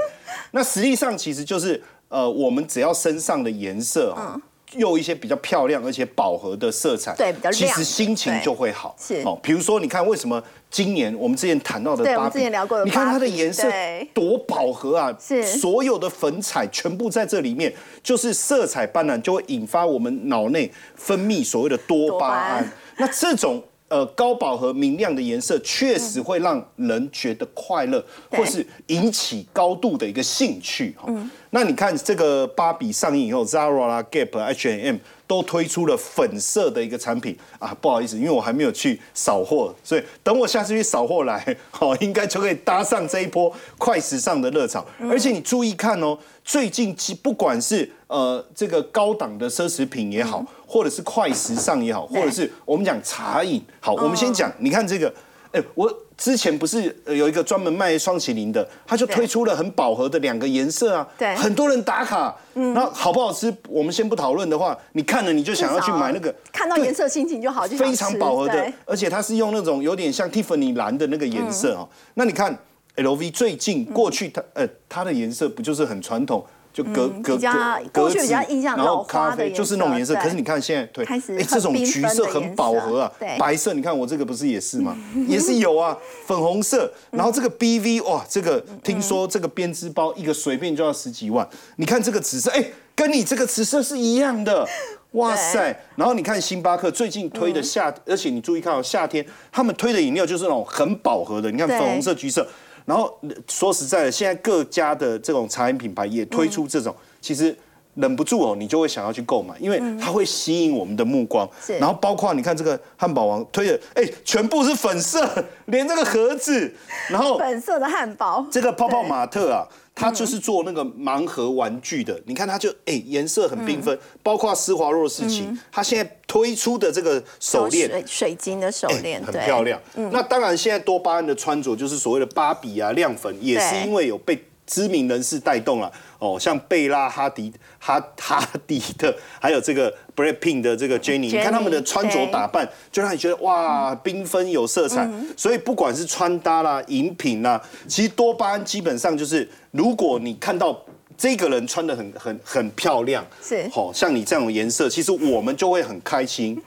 [0.50, 4.40] 那实际上其实就是呃，我们只要身上的颜色啊。
[4.76, 8.94] 用一些比较漂亮而且饱和的色彩，对比较亮其实心情就会好。
[8.98, 13.68] 是哦，比如说你看为什么今年我们之前谈到的芭比，之前聊过的你看它的颜色
[14.14, 22.72] 多饱和啊，是所有的粉彩全部在这里面，就是色彩斑斓，就会引发我们脑内分泌所谓的多巴胺胺。
[22.96, 23.62] 那这种
[23.92, 31.12] 呃高饱和明亮的颜色，确实会让人觉得快乐，对或是引起高度的一个兴趣哈。
[31.50, 37.76] 那你看这个芭比上映以后，Zara 啦、Gap、H&M 都推出了粉色的一个产品啊。
[37.78, 44.82] 不好意思，因为我还没有去扫货，所以等我下次去扫货来，好， 应该就可以搭上这一波快时尚的热潮。
[45.10, 50.42] 而且你注意看哦，最近其不管是呃这个高档的奢侈品也好，
[50.72, 55.12] 或者是快时尚也好，或者是我们讲茶饮，好，我们先讲，你看这个。
[55.52, 62.34] 哎，我之前不是呃有一个专门卖双麒麟的，他就推出了很饱和的两个颜色啊，对很多人打卡。
[62.54, 71.86] 嗯那好不好吃，我们先不讨论的话，你看了你就想要去买那个，看到对颜色心情就好，就非常吃饱和的，而且它是用那种有点像 Tiffany 蓝的那个颜色哦。
[72.14, 72.58] 那你看
[72.96, 76.42] LV 最近过去它呃它的颜色不就是很传统？
[76.72, 77.52] 就格格比较
[77.92, 80.14] 格过去比较子印象然后老花的颜咖啡就是那种颜色。
[80.14, 84.96] 可是你看现在对，哎，这种橘色很饱和啊对，白色你看我这个不是也是吗？
[85.28, 85.96] 也是有啊，
[86.26, 86.92] 粉红色。
[87.10, 91.46] 然后这个 BV 哇，这个听说这个编织包一个随便就要十几万。
[91.76, 92.64] 你看这个紫色，哎，
[92.94, 94.66] 跟你这个紫色是一样的。
[95.12, 95.78] 哇塞！
[95.96, 102.48] 然后你看星巴克最近推的夏，而且你注意看哦，夏天他们推的饮料就是那种很饱和的，你看粉红色、橘色。
[102.84, 107.56] 然后呃说实在的，现在各家的这种茶饮品牌也推出这种，其实
[107.94, 111.48] 忍不住哦，你就会想要去购买，因为它会吸引我们的目光。
[111.60, 111.78] 是。
[111.78, 115.28] 然后包括你看这个汉堡王推的，哎，全部是粉色，
[115.66, 116.72] 连这个盒子，
[117.10, 122.20] 然后 粉色的汉堡，这个泡泡玛特啊，它就是做那个盲盒玩具的。
[122.26, 127.88] 你看他就哎颜色很缤纷，包括施华洛世奇，他现在推出的这个手链。
[127.90, 129.80] 水水晶的手链，哎很漂亮。
[130.10, 135.92] 那当然，现在多巴胺的穿着就是所谓的芭比啊、亮粉，也是因为有被知名人士带动了。
[136.22, 145.10] 哦，像贝拉哈迪、哈哈迪的，还有这个 Brad Pink 的这个 Jenny，你看他们的穿着打扮，就让你觉得哇，缤纷有色彩。
[145.36, 150.78] 所以不管是穿搭啦、饮品啦，其实多巴胺基本上就是，如果你看到。
[151.14, 156.60] 这个人穿的很很很漂亮，是好、像你这种颜色，其实我们就会很开心，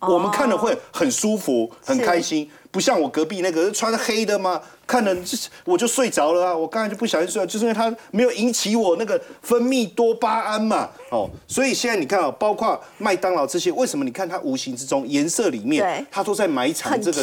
[0.00, 2.50] 我们看了会很舒服、很开心。
[2.70, 5.16] 不像我隔壁那个穿黑的嘛，看了
[5.64, 6.56] 我就睡着了啊！
[6.56, 10.88] 我刚才就不小心睡了，就是因为它没有引起我那个分泌多巴胺嘛。
[11.10, 17.22] 哦，所以现在你看啊，包括麦当劳这些，为什么你看它无形之中颜色里面，它都在埋藏这个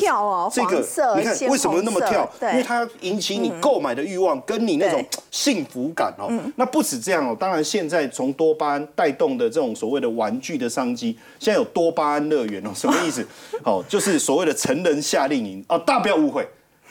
[0.51, 0.81] 这个，
[1.17, 2.29] 你看为什么那么跳？
[2.41, 6.29] 因为它引起你购买的欲望，跟你那种幸福感哦。
[6.57, 13.25] 那不止这样哦，当然现在从多巴胺带动的这种所谓的玩具的商机，现在有多巴胺乐园哦，什么意思？
[13.63, 16.47] 哦，就是所谓的成人夏令营哦，大家不要误会。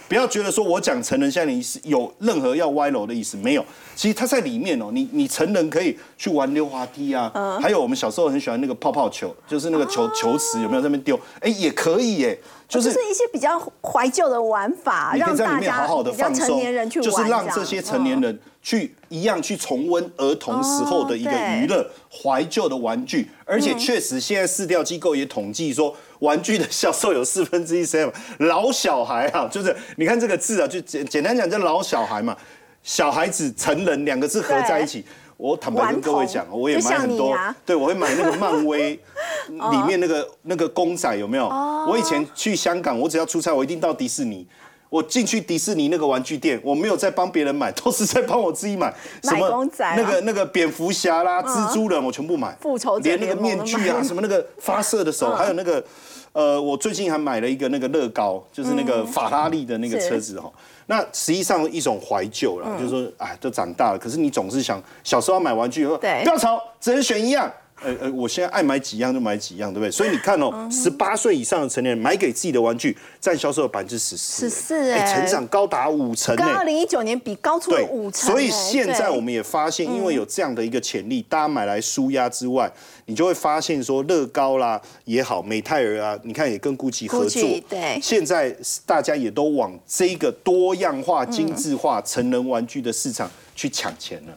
[0.09, 3.65] 不要觉得说我讲成人夏令营是有任何要歪楼的意思，没有。
[3.97, 7.29] 其实它在里面哦，你你成人可以去玩溜滑梯啊，
[7.61, 11.19] 还有我们小时候很喜欢那个泡泡球，就是那个球球池有没有在那边丢？
[11.41, 12.39] 哎，也可以耶，
[12.69, 21.85] 就是一些比较怀旧的玩法，你可以在里面好好的放松，就是让这些成年人去一样去重温儿童时候的一个娱乐
[22.23, 25.97] 怀旧的玩具，而且确实现在市调机构也统计说。
[26.21, 32.37] 玩具的销售有四分之一是老小孩啊，就是你看这个字啊，就简简单讲叫老小孩嘛，
[32.83, 35.05] 小孩子、成人两个字合在一起。
[35.37, 37.37] 我坦白跟各位讲，我也买很多，
[37.67, 38.99] 对我会买那个漫威
[39.49, 41.47] 里面那个那个公仔有没有？
[41.87, 44.47] 我以前去香港，我只要出差，我一定到迪士尼。
[44.89, 48.93] 我进去迪士尼那个玩具店，我没有在帮别人买，都是在帮我自己买。
[49.23, 52.57] 什么那个那个蝙蝠侠啦、蜘蛛人，我全部买。
[52.61, 55.85] 复仇连那个面具啊，什么那个发射的手，还有那个
[56.33, 60.51] 呃，我最近还买了一个那个乐高，就是那个法拉利的那个车子哈。
[60.87, 67.53] 那实际上一种怀旧了，就是说，哎，都长大了，可是你总是想小时候买玩具，对，不要吵，只能选一样。
[67.83, 69.91] 呃呃，我现在爱买几样就买几样，对不对？
[69.91, 76.35] 所以你看哦，十八岁以上的成年人买给自己的玩具占销售的百分之十四，十四哎，成长高达五成。
[76.37, 78.31] 跟二零一九年比高出了五成。
[78.31, 82.71] 所以现在我们也发现，因为有这样的一个潜力，大家买来舒压之外，
[83.05, 88.57] 你就会发现说，乐高啦也好，美泰尔啊，你看也跟 GUCCI 合作，对，现在
[88.87, 94.33] 大家也都往这个多样化、精致化成人玩具的市场去抢钱了。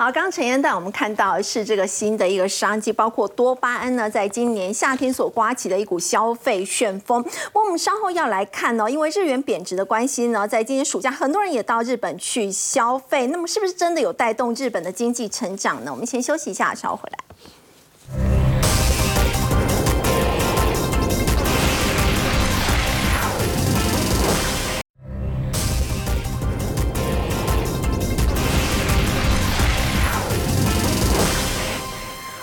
[0.00, 7.22] 好，刚刚陈燕带我们看到是这个新的一个商机，包括多巴胺呢，在今年夏天所刮起的一股消费旋风。
[7.52, 15.92] 我们稍后要来看呢，因为日元贬值的关系呢，在今年暑假很多人也到日本去消费，那么是不是真的有带动日本的经济成长呢？
[15.92, 18.49] 我们先休息一下，稍后回来。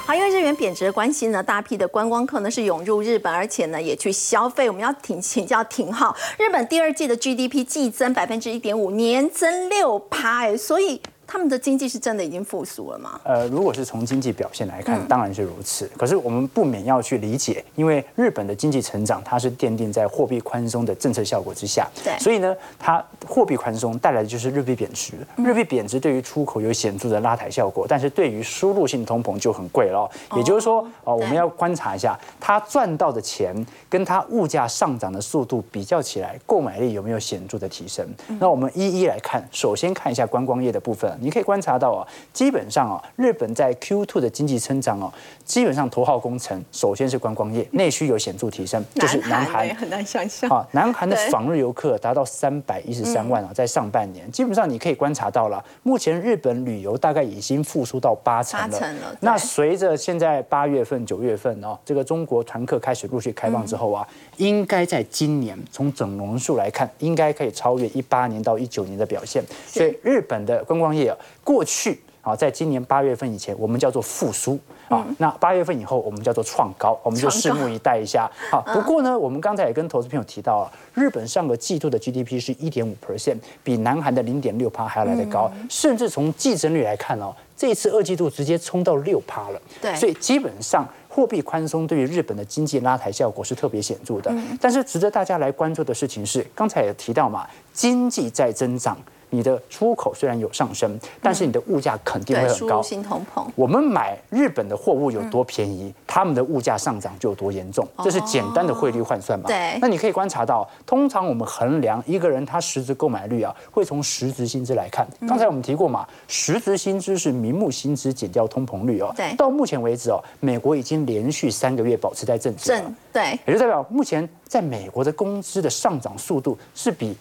[0.07, 4.69] 好，因为日元贬值的关系呢，大批的观光客呢是涌入日本，而且呢也去消费。
[4.69, 11.01] 我们要请请教廷浩，日本第二季的 GDP 季增百分之一点五，年增六趴，哎，所以。
[11.27, 13.19] 他们的经济是真的已经复苏了吗？
[13.23, 15.85] 呃，如果是从经济表现来看，当然是如此。
[15.97, 21.85] 可是我们不免要去理解，因为日本的经济成长，它是奠定在货币宽松的政策效果之下。
[22.01, 22.17] 对。
[22.17, 25.13] 所以呢，它货币宽松带来的就是日币贬值。
[25.35, 30.09] 日币贬值对于出口有显著的拉抬效果，但是对于输入性通膨就很贵了。
[30.37, 33.53] 也就是说，哦，我们要观察一下，它赚到的钱
[33.89, 38.07] 跟它物价上涨的速度比较起来，购买力有没有显著的提升？
[38.39, 41.16] 那我们一一来看，首先看一下观光业的部分。
[41.19, 45.11] 你可以观察到啊，基本上啊，日本在 Q2 的经济增长哦，
[45.45, 49.67] 基本上头号工程首先是观光业，内需有显著提升，就是南韩。
[49.75, 50.49] 很难想象。
[50.49, 58.97] 啊，南韩的访日游客达到三百一十三万啊，在上半年，基本上你可以观察到了，目前日本旅游大概已经复苏到八成了。
[59.21, 64.07] 那随着现在八月份、九月份哦，这个中国团客开始陆续开放之后啊，
[64.37, 69.43] 应该在今年从整容数来看，应该可以超越一八年到一九年的表现。
[69.65, 71.06] 所以日本的观光业。
[71.43, 75.05] 过去啊，在今年八月份以前，我们叫做复苏啊。
[75.17, 78.29] 那八月份以后，我们叫做创高，我们就拭目以待一下。
[78.51, 89.61] 好，不过呢，我们刚才也跟投资朋友提到了，日本上个季度的 GDP 是一点五 percent，比南韩的零点六趴还要来得高，甚至从季增率来看哦，这一次二季度直接冲到六趴了。
[89.81, 94.35] 对，所以基本上货币宽松对于日本的经济拉抬效果是特别显著的。
[94.59, 98.97] 但是值得大家来关注的事情是，刚才也提到嘛，经济在增长。
[99.29, 102.81] 你的出口虽然有上升，但是你的物价肯定会很高。
[102.81, 103.45] 新通膨。
[103.55, 107.87] 我们买日本的货物有多便宜，他们的物价上涨就有多严重。
[108.03, 109.47] 这是简单的汇率换算嘛？
[109.47, 109.77] 对。
[109.81, 115.07] 那你可以观察到，通常我们衡量一个人他实质购买率啊，会从实质薪资来看。
[115.27, 119.13] 刚才我们提过嘛，实质薪资是名目薪资减掉通膨率哦。
[119.15, 119.35] 对。
[119.35, 122.69] 到目前为止哦，美国已经连续三个月保持在正值。
[122.69, 123.37] 正对。
[123.45, 127.15] 也就代表目前在美国的工资的上涨速度是比。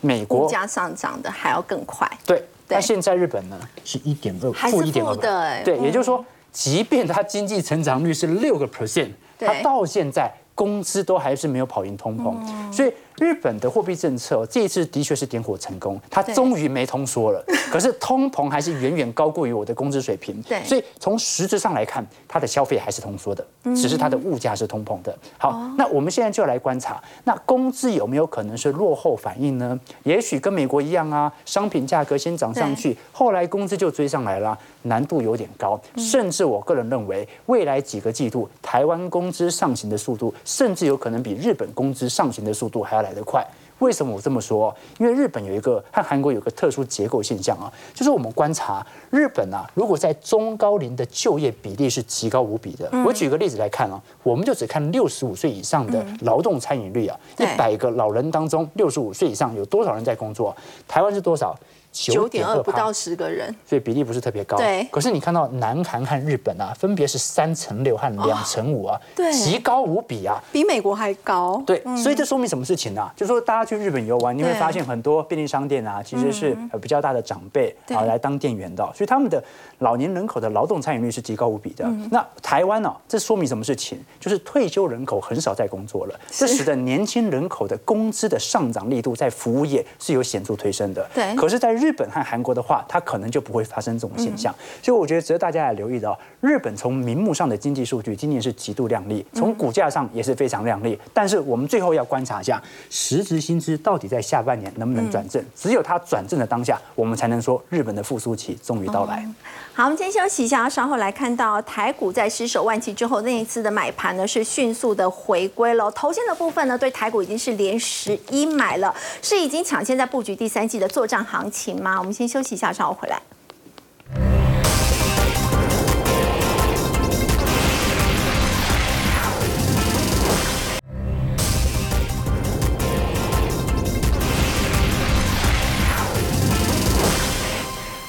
[0.00, 2.44] 美国物价上涨的还要更快，对。
[2.70, 3.58] 那现在日本呢？
[3.82, 6.22] 是一点二，负一点二对，也就是说，
[6.52, 12.36] 即便它经济成长率是六个 percent，它到现在工资都还是没有跑赢通膨，
[12.70, 17.44] 所以日本的货币政策这一次的确是点火成功，它终于没通缩了。
[17.70, 23.46] 可是通膨还是远远高过于我的工资水平，对所以从实质上来看，它的消费还是通缩的，
[23.76, 25.16] 只是它的物价是通膨的。
[25.36, 29.78] 好，那我们现在就来观察，那工资有没有可能是落后反应呢？
[30.04, 35.78] 也许跟美国一样啊，商品价格先涨上去，后来工资就追上来了，难度有点高。
[35.96, 43.46] 甚至我个人认为，未来几个季度台湾工资上行的速度，甚至有可能比日本工资上行的速度还要来得快。
[43.78, 44.74] 为什么我这么说？
[44.98, 52.90] 因为日本有一个和韩国有个特殊结构现象啊，就是我们观察日本啊，如果在中高龄的就业比例是极高无比的。
[53.06, 60.56] 我举个例子来看啊，我们就只看六十五岁以上的劳动参与率啊，一对百个老人当中，六十五岁以上有多少人在工作？
[60.88, 61.56] 台湾是多少？
[61.90, 64.56] 九点二不到趴十个人，所以比例不是特别高。
[64.56, 70.40] 对可是你看到南韩和日本啊，分别是三乘六和两乘五啊，对极高无比啊。
[70.52, 71.62] 比美国还高。
[71.66, 79.42] 对，所以这说明什么事情呢、就是说，大家去日本游玩，你会发现很多便利商店啊，其实是呃比较大的长辈对啊来当店员的，所以他们的
[79.78, 81.84] 老年人口的劳动参与率是极高无比的。
[82.10, 83.98] 那台湾呢、这说明什么事情？
[84.20, 91.08] 就是退休人口很少在工作了，这使得年轻人口的工资的上涨力度在服务业是有显著推升的。
[91.14, 94.54] 对可是，在日本和韩国的话，它可能就不会发生这种现象。
[94.82, 100.98] 所以，我觉得值得大家来留意到，日本从名目上的经济数据今年是极度亮丽，从股价上也是非常亮丽。
[101.12, 105.44] 但是，我们最后要观察一下，实质薪资到底在下半年能不能转正？
[105.54, 109.26] 只有它转正的当下，我们才能说日本的复苏期终于到来。
[109.74, 115.90] 好，我们先休息一下，稍后来看到台股在失守万期之后，那一次的买盘呢是迅速的回归了。
[115.92, 121.98] 头先的部分呢，对台股已经是连十一买了，是已经抢先在布局第三季的作战行情行吗？
[121.98, 123.20] 我们先休息一下，稍后回来。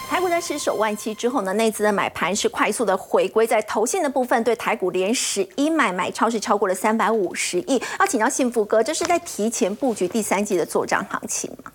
[0.10, 7.82] 台股在失守万期之后呢，内资的买盘是快速的回归，在投信的部分对台股连十一买，买超是超过了三百五十亿。
[7.99, 11.72] 要请教幸福哥，这是在提前布局第三季的作战行情吗？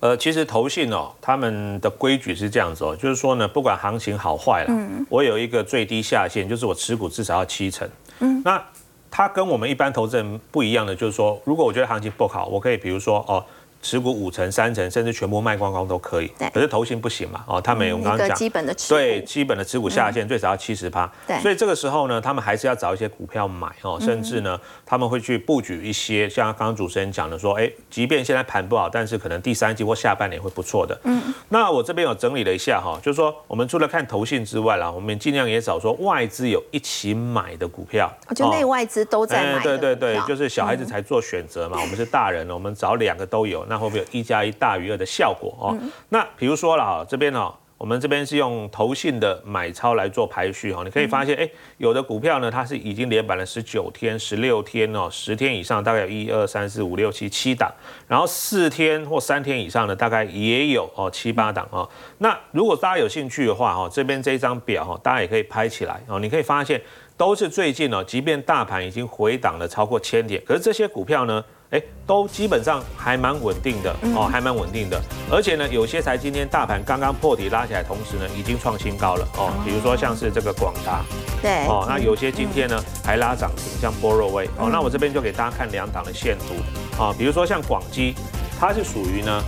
[0.00, 4.74] 呃，其实投信哦，他们的规矩是这样子哦，就是说呢，不管行情好坏了，
[5.08, 7.88] 我有一个最低下限，就是我持股至少要七成。
[8.20, 8.62] 嗯，那
[9.10, 13.44] 它跟我们一般投资人不一样的，就是说，如果我觉得行情不好，我可以比如说哦。
[13.86, 16.26] 持股五成、三成，甚至全部卖光光都可以。
[16.36, 16.50] 对。
[16.50, 17.44] 可是投信不行嘛？
[17.46, 18.98] 哦，他们我们刚刚讲，基本的持股。
[18.98, 21.08] 对基本的持股下限最少要七十趴。
[21.24, 21.38] 对。
[21.38, 30.98] 所以这个时候呢，他们还是要找一些股票买哦，甚至呢，他们会去布局一些，像刚刚主持人讲的说，哎，即便现在盘不好，但是可能第三季或下半年会不错的。
[31.04, 45.76] 嗯，那我这边有整理了一下哈，就是说我们除了看投信之外啦，我们尽量也找说外资有一起买的股票，我觉得内外资都在买的哎对对对，就是小孩子才做选择嘛，我们是大人了，我们找两个都有，那会不会有一加一大于二的效果哦？
[46.08, 47.54] 那比如说了啊，这边哦。
[47.78, 51.46] 我们这边是用投信的买超来做排序哈，你可以发现，哎，
[51.76, 57.70] 有的股票呢，它是已经连板了十九天、十六天哦，十天以上大概有一二三四五六七七档，
[58.08, 61.86] 然后四天或三天以上的大概也有哦七八档哦。
[62.16, 66.80] 那如果大家有兴趣的话哦，这边这一张表哈，大家也可以拍起来哦，你可以发现
[67.14, 75.00] 都是最近哦，即便大盘已经回档了超过千点，可是这些股票呢，哎，都基本上还蛮稳定的哦，还蛮稳定的。
[75.30, 79.52] 而且呢，有些才今天大盘刚刚破底拉起来，同时呢，已经创新高了哦。
[79.64, 81.02] 比如说像是这个广达。
[81.42, 81.66] 对。
[81.66, 84.68] 哦，那有些今天呢还拉涨停，像波若威哦。
[84.70, 87.02] 那我这边就给大家看两档的线图。
[87.02, 88.14] 啊，比如说像广基，
[88.58, 89.42] 它是属于呢。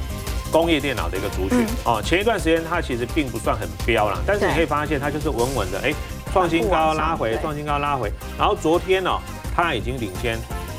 [0.51, 1.67] 工业电脑的一个族群。
[1.85, 5.93] 哦，前一段时间它其实并不算很飙啦，但是你可以发现它就是稳稳的，哎，
[6.33, 7.39] 创新高拉回，对。
[7.43, 9.11] 创新高拉回，然后昨天呢，
[9.55, 10.39] 它已经领先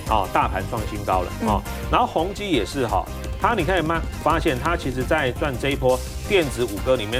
[0.09, 3.05] 哦，大盘创新高了哦，然后宏基也是哈、
[3.41, 5.97] 它你可以慢发现它其实在赚这一波
[6.27, 7.17] 电子五哥里面。